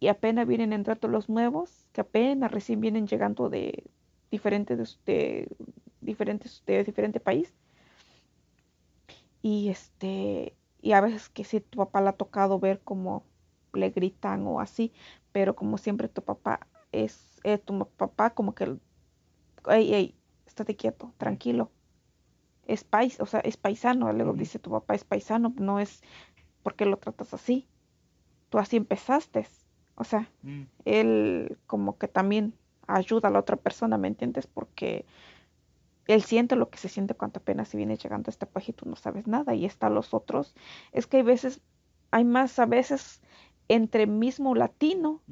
y 0.00 0.08
apenas 0.08 0.46
vienen 0.46 0.72
entrando 0.72 1.08
los 1.08 1.28
nuevos, 1.28 1.86
que 1.92 2.00
apenas 2.02 2.50
recién 2.50 2.80
vienen 2.80 3.06
llegando 3.06 3.48
de 3.48 3.84
diferentes 4.30 4.98
de, 5.06 5.48
diferentes 6.00 6.62
de 6.66 6.84
diferente 6.84 7.20
país. 7.20 7.54
Y 9.42 9.68
este 9.68 10.56
y 10.80 10.92
a 10.92 11.00
veces 11.00 11.28
que 11.28 11.44
si 11.44 11.60
tu 11.60 11.78
papá 11.78 12.00
le 12.00 12.08
ha 12.08 12.12
tocado 12.12 12.58
ver 12.58 12.80
como 12.80 13.24
le 13.72 13.90
gritan 13.90 14.46
o 14.46 14.60
así, 14.60 14.92
pero 15.32 15.54
como 15.56 15.78
siempre 15.78 16.08
tu 16.08 16.22
papá 16.22 16.66
es, 16.92 17.40
eh, 17.44 17.58
tu 17.58 17.86
papá 17.96 18.30
como 18.30 18.54
que, 18.54 18.76
ey, 19.68 19.94
ey, 19.94 20.14
estate 20.46 20.76
quieto, 20.76 21.12
tranquilo. 21.16 21.70
Es 22.66 22.84
pais, 22.84 23.20
o 23.20 23.26
sea, 23.26 23.40
es 23.40 23.56
paisano, 23.56 24.12
luego 24.12 24.34
dice 24.34 24.58
tu 24.58 24.70
papá 24.70 24.94
es 24.94 25.04
paisano, 25.04 25.52
no 25.58 25.80
es 25.80 26.02
porque 26.62 26.86
lo 26.86 26.96
tratas 26.96 27.34
así. 27.34 27.66
Tú 28.48 28.58
así 28.58 28.76
empezaste. 28.76 29.46
O 29.94 30.04
sea, 30.04 30.28
mm. 30.42 30.62
él 30.84 31.58
como 31.66 31.98
que 31.98 32.08
también 32.08 32.54
ayuda 32.86 33.28
a 33.28 33.30
la 33.30 33.38
otra 33.38 33.56
persona, 33.56 33.98
¿me 33.98 34.08
entiendes? 34.08 34.46
Porque 34.46 35.04
él 36.06 36.22
siente 36.22 36.56
lo 36.56 36.68
que 36.70 36.78
se 36.78 36.88
siente 36.88 37.14
cuando 37.14 37.38
apenas 37.38 37.68
se 37.68 37.76
viene 37.76 37.96
llegando 37.96 38.28
a 38.28 38.32
este 38.32 38.46
país 38.46 38.68
y 38.68 38.72
tú 38.72 38.88
no 38.88 38.96
sabes 38.96 39.26
nada 39.26 39.54
y 39.54 39.64
está 39.64 39.88
los 39.88 40.14
otros. 40.14 40.54
Es 40.92 41.06
que 41.06 41.18
hay 41.18 41.22
veces, 41.22 41.60
hay 42.10 42.24
más 42.24 42.58
a 42.58 42.66
veces 42.66 43.22
entre 43.68 44.06
mismo 44.06 44.54
latino, 44.54 45.22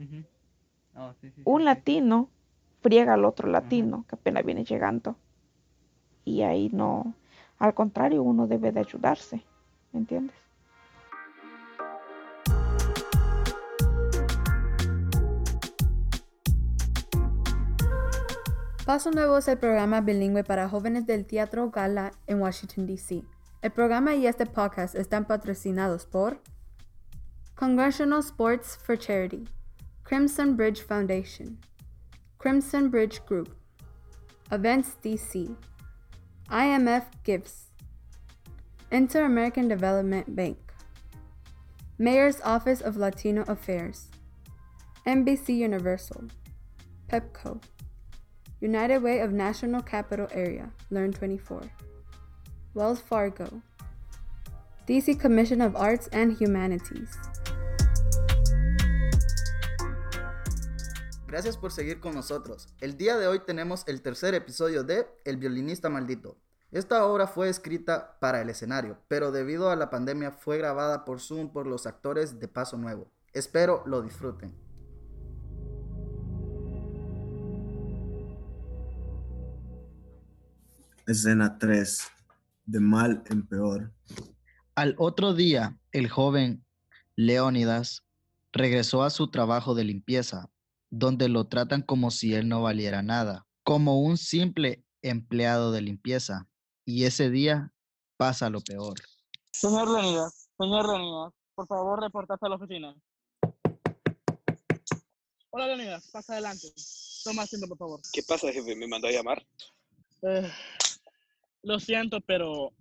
Oh, 0.97 1.13
sí, 1.21 1.29
sí, 1.29 1.37
sí, 1.37 1.43
un 1.45 1.61
sí. 1.61 1.65
latino 1.65 2.31
friega 2.81 3.15
al 3.15 3.25
otro 3.25 3.49
latino 3.49 4.05
que 4.09 4.17
apenas 4.17 4.45
viene 4.45 4.65
llegando. 4.65 5.17
Y 6.25 6.43
ahí 6.43 6.69
no, 6.73 7.15
al 7.59 7.75
contrario, 7.75 8.23
uno 8.23 8.47
debe 8.47 8.73
de 8.73 8.81
ayudarse, 8.81 9.45
¿me 9.93 10.01
entiendes? 10.01 10.37
Paso 18.91 19.13
Nuevo 19.13 19.39
es 19.39 19.47
el 19.47 19.57
programa 19.57 20.01
bilingüe 20.01 20.43
para 20.43 20.69
jóvenes 20.69 21.07
del 21.07 21.25
Teatro 21.25 21.71
Gala 21.71 22.11
en 22.27 22.41
Washington, 22.41 22.89
D.C. 22.89 23.23
El 23.63 23.71
programa 23.71 24.17
y 24.17 24.27
este 24.27 24.47
podcast 24.47 24.97
están 24.97 25.27
patrocinados 25.27 26.07
por 26.07 26.43
Congressional 27.55 28.19
Sports 28.19 28.77
for 28.85 28.99
Charity, 28.99 29.45
Crimson 30.03 30.57
Bridge 30.57 30.85
Foundation, 30.85 31.57
Crimson 32.39 32.91
Bridge 32.91 33.23
Group, 33.29 33.55
Events 34.51 34.97
DC, 35.05 35.55
IMF 36.51 37.05
Gives, 37.23 37.71
Inter 38.91 39.23
American 39.23 39.69
Development 39.69 40.27
Bank, 40.35 40.59
Mayor's 41.97 42.41
Office 42.43 42.83
of 42.83 42.97
Latino 42.97 43.45
Affairs, 43.47 44.09
NBC 45.07 45.65
Universal, 45.65 46.25
PEPCO. 47.09 47.61
United 48.63 49.03
Way 49.03 49.23
of 49.23 49.33
National 49.33 49.83
Capital 49.83 50.29
Area, 50.35 50.71
Learn 50.91 51.13
24. 51.13 51.63
Wells 52.75 53.01
Fargo. 53.01 53.63
DC 54.87 55.19
Commission 55.19 55.63
of 55.63 55.75
Arts 55.77 56.11
and 56.13 56.37
Humanities. 56.39 57.09
Gracias 61.27 61.57
por 61.57 61.73
seguir 61.73 62.01
con 62.01 62.15
nosotros. 62.15 62.69
El 62.83 62.99
día 62.99 63.17
de 63.17 63.29
hoy 63.29 63.41
tenemos 63.47 63.85
el 63.87 64.03
tercer 64.03 64.35
episodio 64.35 64.85
de 64.85 65.07
El 65.25 65.39
violinista 65.39 65.89
maldito. 65.89 66.37
Esta 66.71 67.07
obra 67.07 67.27
fue 67.27 67.49
escrita 67.49 68.19
para 68.21 68.43
el 68.43 68.51
escenario, 68.51 68.99
pero 69.09 69.33
debido 69.33 69.71
a 69.71 69.77
la 69.77 69.89
pandemia 69.89 70.33
fue 70.33 70.59
grabada 70.59 71.07
por 71.07 71.21
Zoom 71.21 71.51
por 71.51 71.67
los 71.67 71.87
actores 71.87 72.39
de 72.39 72.49
Paso 72.49 72.77
Nuevo. 72.77 73.11
Espero 73.33 73.83
lo 73.87 74.03
disfruten. 74.03 74.70
Escena 81.07 81.59
3. 81.59 82.03
De 82.67 82.81
mal 82.81 83.23
en 83.31 83.47
peor. 83.47 83.93
Al 84.75 84.95
otro 84.99 85.35
día, 85.35 85.79
el 85.93 86.09
joven 86.09 86.65
Leónidas 87.17 88.05
regresó 88.53 89.03
a 89.03 89.11
su 89.11 89.31
trabajo 89.31 89.75
de 89.75 89.85
limpieza, 89.85 90.51
donde 90.91 91.29
lo 91.29 91.47
tratan 91.49 91.83
como 91.83 92.11
si 92.11 92.35
él 92.35 92.49
no 92.49 92.63
valiera 92.63 93.03
nada, 93.03 93.47
como 93.63 94.01
un 94.01 94.17
simple 94.17 94.85
empleado 95.03 95.73
de 95.73 95.83
limpieza. 95.83 96.49
Y 96.85 97.05
ese 97.05 97.31
día 97.31 97.73
pasa 98.17 98.51
lo 98.51 98.61
peor. 98.61 98.95
Señor 99.53 99.89
Leonidas, 99.91 100.49
señor 100.59 100.87
Leonidas, 100.87 101.33
por 101.55 101.67
favor 101.67 102.01
reportarse 102.01 102.47
a 102.47 102.49
la 102.49 102.57
oficina. 102.57 102.95
Hola 105.51 105.67
Leonidas, 105.67 106.09
pasa 106.13 106.35
adelante. 106.35 106.69
Toma 107.25 107.43
asiento, 107.43 107.67
por 107.69 107.79
favor. 107.79 108.01
¿Qué 108.13 108.23
pasa, 108.23 108.53
jefe? 108.53 108.77
¿Me 108.77 108.87
mandó 108.87 109.09
a 109.09 109.11
llamar? 109.11 109.45
Eh, 110.23 110.51
lo 111.63 111.79
siento, 111.79 112.21
pero 112.21 112.73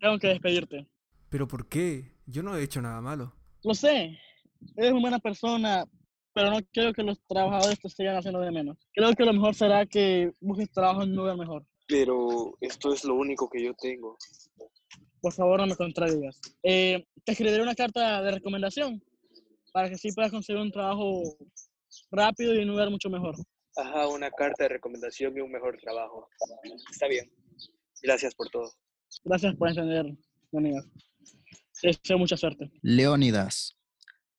tengo 0.00 0.18
que 0.18 0.28
despedirte. 0.28 0.86
¿Pero 1.28 1.46
por 1.46 1.68
qué? 1.68 2.12
Yo 2.26 2.42
no 2.42 2.56
he 2.56 2.62
hecho 2.62 2.80
nada 2.80 3.00
malo. 3.00 3.34
Lo 3.64 3.74
sé, 3.74 4.18
eres 4.76 4.92
una 4.92 5.00
buena 5.00 5.18
persona, 5.18 5.84
pero 6.32 6.50
no 6.50 6.58
quiero 6.72 6.92
que 6.92 7.02
los 7.02 7.20
trabajadores 7.26 7.78
te 7.80 7.88
sigan 7.88 8.16
haciendo 8.16 8.40
de 8.40 8.50
menos. 8.50 8.78
Creo 8.92 9.12
que 9.14 9.24
lo 9.24 9.32
mejor 9.32 9.54
será 9.54 9.86
que 9.86 10.32
busques 10.40 10.70
trabajo 10.70 11.02
en 11.02 11.10
un 11.10 11.16
lugar 11.16 11.36
mejor. 11.36 11.66
Pero 11.86 12.56
esto 12.60 12.92
es 12.92 13.04
lo 13.04 13.14
único 13.14 13.48
que 13.48 13.62
yo 13.62 13.74
tengo. 13.74 14.16
Por 15.20 15.32
favor, 15.32 15.60
no 15.60 15.66
me 15.66 15.76
contradigas. 15.76 16.40
Eh, 16.62 17.04
te 17.24 17.32
escribiré 17.32 17.62
una 17.62 17.74
carta 17.74 18.22
de 18.22 18.30
recomendación 18.30 19.02
para 19.72 19.88
que 19.88 19.98
sí 19.98 20.12
puedas 20.12 20.30
conseguir 20.30 20.62
un 20.62 20.70
trabajo 20.70 21.22
rápido 22.10 22.54
y 22.54 22.58
en 22.58 22.68
un 22.68 22.74
lugar 22.74 22.90
mucho 22.90 23.10
mejor. 23.10 23.34
Ajá, 23.76 24.08
una 24.08 24.30
carta 24.30 24.64
de 24.64 24.70
recomendación 24.70 25.36
y 25.36 25.40
un 25.40 25.50
mejor 25.50 25.76
trabajo. 25.78 26.28
Está 26.90 27.08
bien. 27.08 27.30
Gracias 28.02 28.34
por 28.34 28.48
todo. 28.50 28.72
Gracias 29.24 29.56
por 29.56 29.68
entender, 29.68 30.06
Leonidas. 30.52 30.86
Te 31.80 31.88
deseo 31.88 32.18
mucha 32.18 32.36
suerte. 32.36 32.70
Leónidas, 32.82 33.76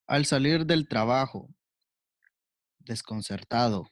al 0.06 0.26
salir 0.26 0.66
del 0.66 0.88
trabajo, 0.88 1.48
desconcertado, 2.78 3.88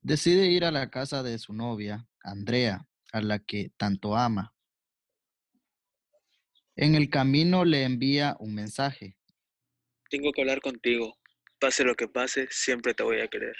decide 0.00 0.46
ir 0.46 0.64
a 0.64 0.70
la 0.70 0.90
casa 0.90 1.22
de 1.22 1.38
su 1.38 1.52
novia, 1.52 2.08
Andrea, 2.22 2.88
a 3.12 3.20
la 3.20 3.38
que 3.38 3.72
tanto 3.76 4.16
ama. 4.16 4.54
En 6.76 6.94
el 6.94 7.10
camino 7.10 7.64
le 7.64 7.84
envía 7.84 8.36
un 8.38 8.54
mensaje. 8.54 9.16
Tengo 10.08 10.32
que 10.32 10.42
hablar 10.42 10.60
contigo. 10.60 11.14
Pase 11.58 11.84
lo 11.84 11.94
que 11.94 12.08
pase, 12.08 12.48
siempre 12.50 12.94
te 12.94 13.02
voy 13.02 13.20
a 13.20 13.28
querer. 13.28 13.54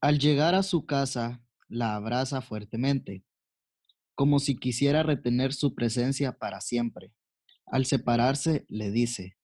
Al 0.00 0.18
llegar 0.18 0.54
a 0.54 0.62
su 0.62 0.86
casa, 0.86 1.42
la 1.68 1.96
abraza 1.96 2.40
fuertemente, 2.40 3.24
como 4.18 4.40
si 4.40 4.58
quisiera 4.58 5.04
retener 5.04 5.52
su 5.52 5.76
presencia 5.76 6.32
para 6.32 6.60
siempre. 6.60 7.12
Al 7.66 7.86
separarse, 7.86 8.64
le 8.66 8.90
dice, 8.90 9.38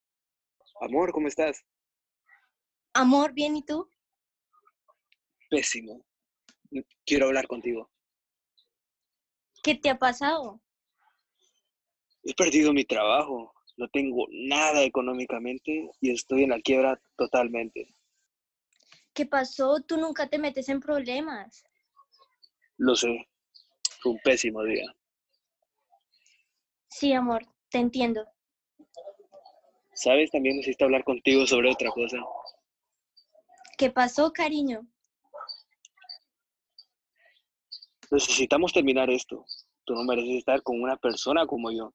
Amor, 0.81 1.13
¿cómo 1.13 1.29
estás? 1.29 1.65
Amor, 2.93 3.33
bien, 3.33 3.55
¿y 3.55 3.65
tú? 3.65 3.89
Pésimo. 5.49 6.05
Quiero 7.07 7.27
hablar 7.27 7.47
contigo. 7.47 7.89
¿Qué 9.63 9.77
te 9.77 9.91
ha 9.91 9.97
pasado? 9.97 10.61
He 12.25 12.35
perdido 12.35 12.73
mi 12.73 12.85
trabajo. 12.85 13.55
No 13.77 13.87
tengo 13.93 14.27
nada 14.33 14.83
económicamente 14.83 15.89
y 16.01 16.11
estoy 16.11 16.43
en 16.43 16.51
la 16.51 16.61
quiebra 16.61 17.01
totalmente. 17.17 17.95
¿Qué 19.13 19.25
pasó? 19.25 19.81
Tú 19.87 19.99
nunca 19.99 20.29
te 20.29 20.39
metes 20.39 20.69
en 20.69 20.81
problemas. 20.81 21.63
Lo 22.77 22.97
sé. 22.97 23.29
Fue 24.05 24.13
un 24.13 24.19
pésimo 24.19 24.63
día. 24.63 24.85
Sí, 26.89 27.15
amor, 27.15 27.43
te 27.71 27.79
entiendo. 27.79 28.23
¿Sabes? 29.95 30.31
También 30.31 30.57
necesito 30.57 30.85
hablar 30.85 31.05
contigo 31.05 31.47
sobre 31.47 31.71
otra 31.71 31.91
cosa. 31.91 32.19
¿Qué 33.79 33.89
pasó, 33.89 34.31
cariño? 34.31 34.87
Necesitamos 38.11 38.75
terminar 38.75 39.09
esto. 39.09 39.47
Tú 39.87 39.95
no 39.95 40.05
mereces 40.05 40.37
estar 40.37 40.63
con 40.63 40.83
una 40.83 40.99
persona 40.99 41.47
como 41.47 41.73
yo. 41.73 41.95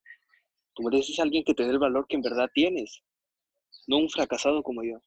Tú 0.74 0.82
mereces 0.82 1.20
a 1.20 1.24
alguien 1.24 1.44
que 1.44 1.54
te 1.54 1.62
dé 1.62 1.70
el 1.70 1.78
valor 1.78 2.08
que 2.08 2.16
en 2.16 2.24
verdad 2.24 2.50
tienes. 2.52 3.04
No 3.86 3.98
un 3.98 4.10
fracasado 4.10 4.64
como 4.64 4.82
yo. 4.84 4.98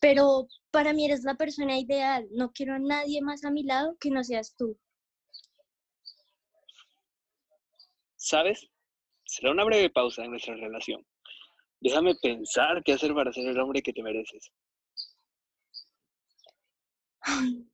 Pero 0.00 0.46
para 0.70 0.92
mí 0.92 1.06
eres 1.06 1.24
la 1.24 1.34
persona 1.34 1.78
ideal. 1.78 2.28
No 2.30 2.52
quiero 2.52 2.74
a 2.74 2.78
nadie 2.78 3.20
más 3.22 3.44
a 3.44 3.50
mi 3.50 3.64
lado 3.64 3.96
que 3.98 4.10
no 4.10 4.22
seas 4.22 4.54
tú. 4.56 4.78
¿Sabes? 8.16 8.68
Será 9.24 9.52
una 9.52 9.64
breve 9.64 9.90
pausa 9.90 10.24
en 10.24 10.30
nuestra 10.30 10.54
relación. 10.56 11.06
Déjame 11.80 12.14
pensar 12.16 12.82
qué 12.84 12.92
hacer 12.92 13.14
para 13.14 13.32
ser 13.32 13.46
el 13.46 13.58
hombre 13.60 13.82
que 13.82 13.92
te 13.92 14.02
mereces. 14.02 14.50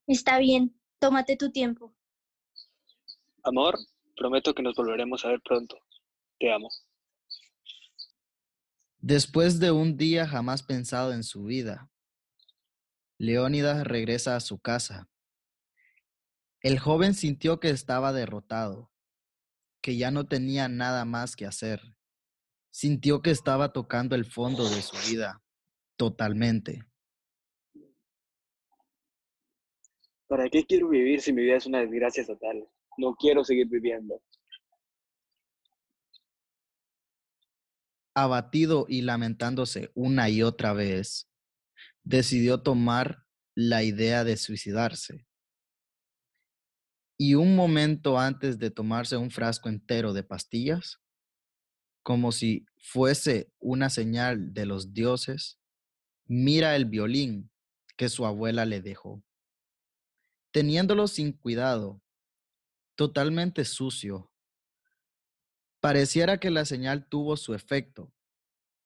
Está 0.07 0.39
bien, 0.39 0.79
tómate 0.99 1.37
tu 1.37 1.51
tiempo. 1.51 1.95
Amor, 3.43 3.79
prometo 4.17 4.55
que 4.55 4.63
nos 4.63 4.75
volveremos 4.75 5.25
a 5.25 5.29
ver 5.29 5.41
pronto. 5.41 5.79
Te 6.39 6.53
amo. 6.53 6.69
Después 8.99 9.61
de 9.61 9.71
un 9.71 9.97
día 9.97 10.27
jamás 10.27 10.63
pensado 10.63 11.13
en 11.13 11.23
su 11.23 11.45
vida, 11.45 11.91
Leónidas 13.19 13.87
regresa 13.87 14.35
a 14.35 14.41
su 14.41 14.59
casa. 14.59 15.09
El 16.61 16.79
joven 16.79 17.15
sintió 17.15 17.61
que 17.61 17.71
estaba 17.71 18.13
derrotado, 18.13 18.91
que 19.81 19.97
ya 19.97 20.11
no 20.11 20.27
tenía 20.27 20.69
nada 20.69 21.05
más 21.05 21.37
que 21.37 21.47
hacer. 21.47 21.95
Sintió 22.71 23.23
que 23.23 23.31
estaba 23.31 23.73
tocando 23.73 24.17
el 24.17 24.25
fondo 24.25 24.65
de 24.69 24.83
su 24.83 24.97
vida, 25.09 25.45
totalmente. 25.97 26.85
¿Para 30.27 30.49
qué 30.49 30.65
quiero 30.65 30.89
vivir 30.89 31.21
si 31.21 31.33
mi 31.33 31.43
vida 31.43 31.57
es 31.57 31.67
una 31.67 31.81
desgracia 31.81 32.27
total? 32.27 32.69
No 32.97 33.15
quiero 33.15 33.45
seguir 33.45 33.69
viviendo. 33.69 34.21
Abatido 38.15 38.87
y 38.89 39.03
lamentándose 39.03 39.93
una 39.95 40.29
y 40.31 40.43
otra 40.43 40.73
vez, 40.73 41.29
decidió 42.05 42.63
tomar 42.63 43.25
la 43.55 43.83
idea 43.83 44.25
de 44.25 44.37
suicidarse. 44.37 45.27
y 47.17 47.35
un 47.35 47.55
momento 47.55 48.19
antes 48.19 48.59
de 48.59 48.71
tomarse 48.71 49.17
un 49.17 49.31
frasco 49.31 49.69
entero 49.69 50.13
de 50.13 50.25
pastillas, 50.25 51.01
como 52.03 52.33
si 52.33 52.67
fuese 52.77 53.53
una 53.61 53.89
señal 53.89 54.53
de 54.53 54.67
los 54.67 54.93
dioses, 54.93 55.59
mira 56.27 56.77
el 56.77 56.87
violín 56.87 57.51
que 57.97 58.09
su 58.09 58.27
abuela 58.27 58.67
le 58.67 58.81
dejó. 58.83 59.23
Teniéndolo 60.51 61.07
sin 61.07 61.33
cuidado, 61.33 62.03
totalmente 62.97 63.65
sucio, 63.65 64.33
pareciera 65.81 66.39
que 66.39 66.51
la 66.51 66.65
señal 66.65 67.09
tuvo 67.09 67.37
su 67.37 67.55
efecto, 67.55 68.13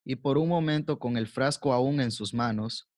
y 0.05 0.17
por 0.17 0.39
un 0.39 0.49
momento 0.49 0.99
con 0.99 1.17
el 1.17 1.27
frasco 1.27 1.73
aún 1.73 2.01
en 2.01 2.11
sus 2.11 2.33
manos, 2.35 2.89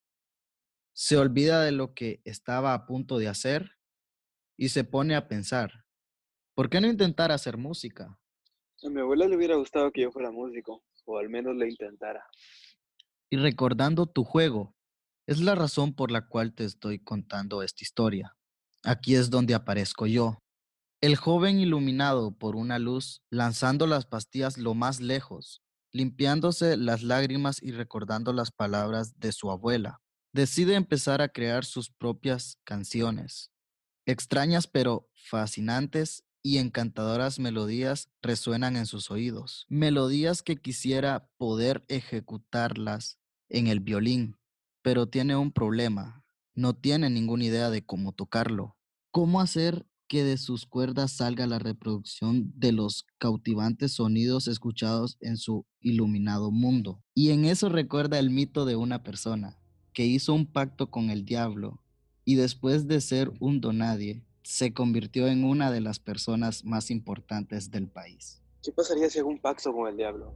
se 1.00 1.16
olvida 1.16 1.62
de 1.62 1.72
lo 1.72 1.94
que 1.94 2.20
estaba 2.26 2.74
a 2.74 2.84
punto 2.84 3.16
de 3.16 3.26
hacer 3.26 3.78
y 4.58 4.68
se 4.68 4.84
pone 4.84 5.16
a 5.16 5.28
pensar, 5.28 5.86
¿por 6.54 6.68
qué 6.68 6.78
no 6.78 6.88
intentar 6.88 7.32
hacer 7.32 7.56
música? 7.56 8.20
A 8.84 8.90
mi 8.90 9.00
abuela 9.00 9.26
le 9.26 9.34
hubiera 9.34 9.56
gustado 9.56 9.90
que 9.92 10.02
yo 10.02 10.12
fuera 10.12 10.30
músico, 10.30 10.84
o 11.06 11.16
al 11.16 11.30
menos 11.30 11.56
le 11.56 11.70
intentara. 11.70 12.22
Y 13.30 13.38
recordando 13.38 14.04
tu 14.04 14.24
juego, 14.24 14.76
es 15.26 15.40
la 15.40 15.54
razón 15.54 15.94
por 15.94 16.10
la 16.10 16.28
cual 16.28 16.52
te 16.52 16.66
estoy 16.66 16.98
contando 16.98 17.62
esta 17.62 17.82
historia. 17.82 18.36
Aquí 18.84 19.14
es 19.14 19.30
donde 19.30 19.54
aparezco 19.54 20.06
yo, 20.06 20.42
el 21.00 21.16
joven 21.16 21.60
iluminado 21.60 22.36
por 22.36 22.56
una 22.56 22.78
luz, 22.78 23.22
lanzando 23.30 23.86
las 23.86 24.04
pastillas 24.04 24.58
lo 24.58 24.74
más 24.74 25.00
lejos, 25.00 25.62
limpiándose 25.92 26.76
las 26.76 27.02
lágrimas 27.02 27.62
y 27.62 27.72
recordando 27.72 28.34
las 28.34 28.50
palabras 28.50 29.18
de 29.18 29.32
su 29.32 29.50
abuela, 29.50 30.02
decide 30.33 30.75
empezar 30.75 31.23
a 31.23 31.29
crear 31.29 31.64
sus 31.64 31.90
propias 31.90 32.59
canciones. 32.64 33.51
Extrañas 34.07 34.66
pero 34.66 35.09
fascinantes 35.14 36.25
y 36.43 36.59
encantadoras 36.59 37.38
melodías 37.38 38.11
resuenan 38.23 38.77
en 38.77 38.87
sus 38.87 39.11
oídos, 39.11 39.66
melodías 39.69 40.43
que 40.43 40.57
quisiera 40.57 41.29
poder 41.37 41.85
ejecutarlas 41.88 43.19
en 43.49 43.66
el 43.66 43.81
violín, 43.81 44.37
pero 44.83 45.09
tiene 45.09 45.37
un 45.37 45.53
problema, 45.53 46.25
no 46.55 46.75
tiene 46.75 47.11
ninguna 47.11 47.45
idea 47.45 47.71
de 47.71 47.85
cómo 47.85 48.12
tocarlo. 48.12 48.77
¿Cómo 49.11 49.40
hacer 49.40 49.87
que 50.09 50.25
de 50.25 50.38
sus 50.38 50.66
cuerdas 50.66 51.12
salga 51.12 51.47
la 51.47 51.59
reproducción 51.59 52.53
de 52.57 52.73
los 52.73 53.05
cautivantes 53.19 53.93
sonidos 53.93 54.49
escuchados 54.49 55.16
en 55.21 55.37
su 55.37 55.66
iluminado 55.81 56.51
mundo? 56.51 57.03
Y 57.12 57.31
en 57.31 57.45
eso 57.45 57.69
recuerda 57.69 58.19
el 58.19 58.31
mito 58.31 58.64
de 58.64 58.77
una 58.77 59.03
persona 59.03 59.60
que 59.92 60.05
hizo 60.05 60.35
un 60.35 60.46
pacto 60.46 60.90
con 60.90 61.11
el 61.11 61.24
diablo 61.24 61.81
y 62.24 62.37
después 62.37 62.87
de 62.87 63.00
ser 63.00 63.33
un 63.40 63.61
donadie, 63.61 64.22
se 64.42 64.72
convirtió 64.72 65.29
en 65.29 65.44
una 65.44 65.70
de 65.70 65.81
las 65.81 65.98
personas 65.98 66.64
más 66.64 66.90
importantes 66.90 67.70
del 67.70 67.88
país. 67.88 68.42
¿Qué 68.62 68.72
pasaría 68.72 69.09
si 69.09 69.18
hago 69.18 69.29
un 69.29 69.38
pacto 69.38 69.72
con 69.72 69.88
el 69.88 69.96
diablo? 69.96 70.35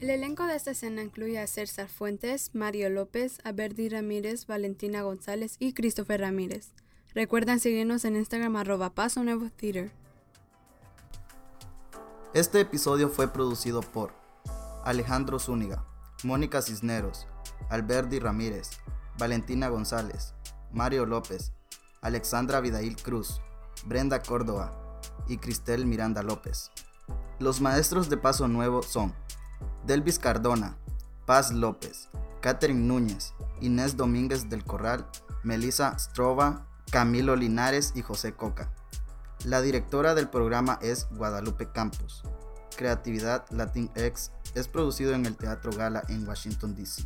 El 0.00 0.10
elenco 0.10 0.46
de 0.46 0.56
esta 0.56 0.72
escena 0.72 1.02
incluye 1.02 1.38
a 1.38 1.46
César 1.46 1.88
Fuentes, 1.88 2.54
Mario 2.54 2.90
López, 2.90 3.38
Averdi 3.44 3.88
Ramírez, 3.88 4.46
Valentina 4.46 5.02
González 5.02 5.54
y 5.60 5.74
Christopher 5.74 6.20
Ramírez. 6.22 6.72
Recuerden 7.14 7.60
seguirnos 7.60 8.04
en 8.04 8.16
Instagram 8.16 8.56
arroba 8.56 8.94
Paso 8.94 9.22
Nuevo 9.22 9.48
Theater. 9.50 9.92
Este 12.34 12.60
episodio 12.60 13.10
fue 13.10 13.28
producido 13.28 13.82
por 13.82 14.14
Alejandro 14.84 15.38
Zúñiga, 15.38 15.84
Mónica 16.24 16.62
Cisneros, 16.62 17.26
Alberdi 17.68 18.20
Ramírez, 18.20 18.70
Valentina 19.18 19.68
González, 19.68 20.32
Mario 20.72 21.04
López, 21.04 21.52
Alexandra 22.00 22.60
Vidail 22.60 22.96
Cruz, 22.96 23.42
Brenda 23.84 24.22
Córdoba 24.22 24.72
y 25.28 25.36
Cristel 25.36 25.84
Miranda 25.84 26.22
López. 26.22 26.70
Los 27.38 27.60
maestros 27.60 28.08
de 28.08 28.16
Paso 28.16 28.48
Nuevo 28.48 28.82
son 28.82 29.12
Delvis 29.84 30.18
Cardona, 30.18 30.78
Paz 31.26 31.52
López, 31.52 32.08
Catherine 32.40 32.80
Núñez, 32.80 33.34
Inés 33.60 33.98
Domínguez 33.98 34.48
del 34.48 34.64
Corral, 34.64 35.06
Melissa 35.42 35.98
Strova, 35.98 36.66
Camilo 36.90 37.36
Linares 37.36 37.92
y 37.94 38.00
José 38.00 38.32
Coca. 38.32 38.72
La 39.44 39.60
directora 39.60 40.14
del 40.14 40.28
programa 40.28 40.78
es 40.82 41.08
Guadalupe 41.10 41.68
Campos. 41.72 42.22
Creatividad 42.76 43.44
Latinx 43.50 44.30
es 44.54 44.68
producido 44.68 45.14
en 45.14 45.26
el 45.26 45.36
Teatro 45.36 45.72
Gala 45.72 46.04
en 46.08 46.26
Washington, 46.28 46.76
D.C. 46.76 47.02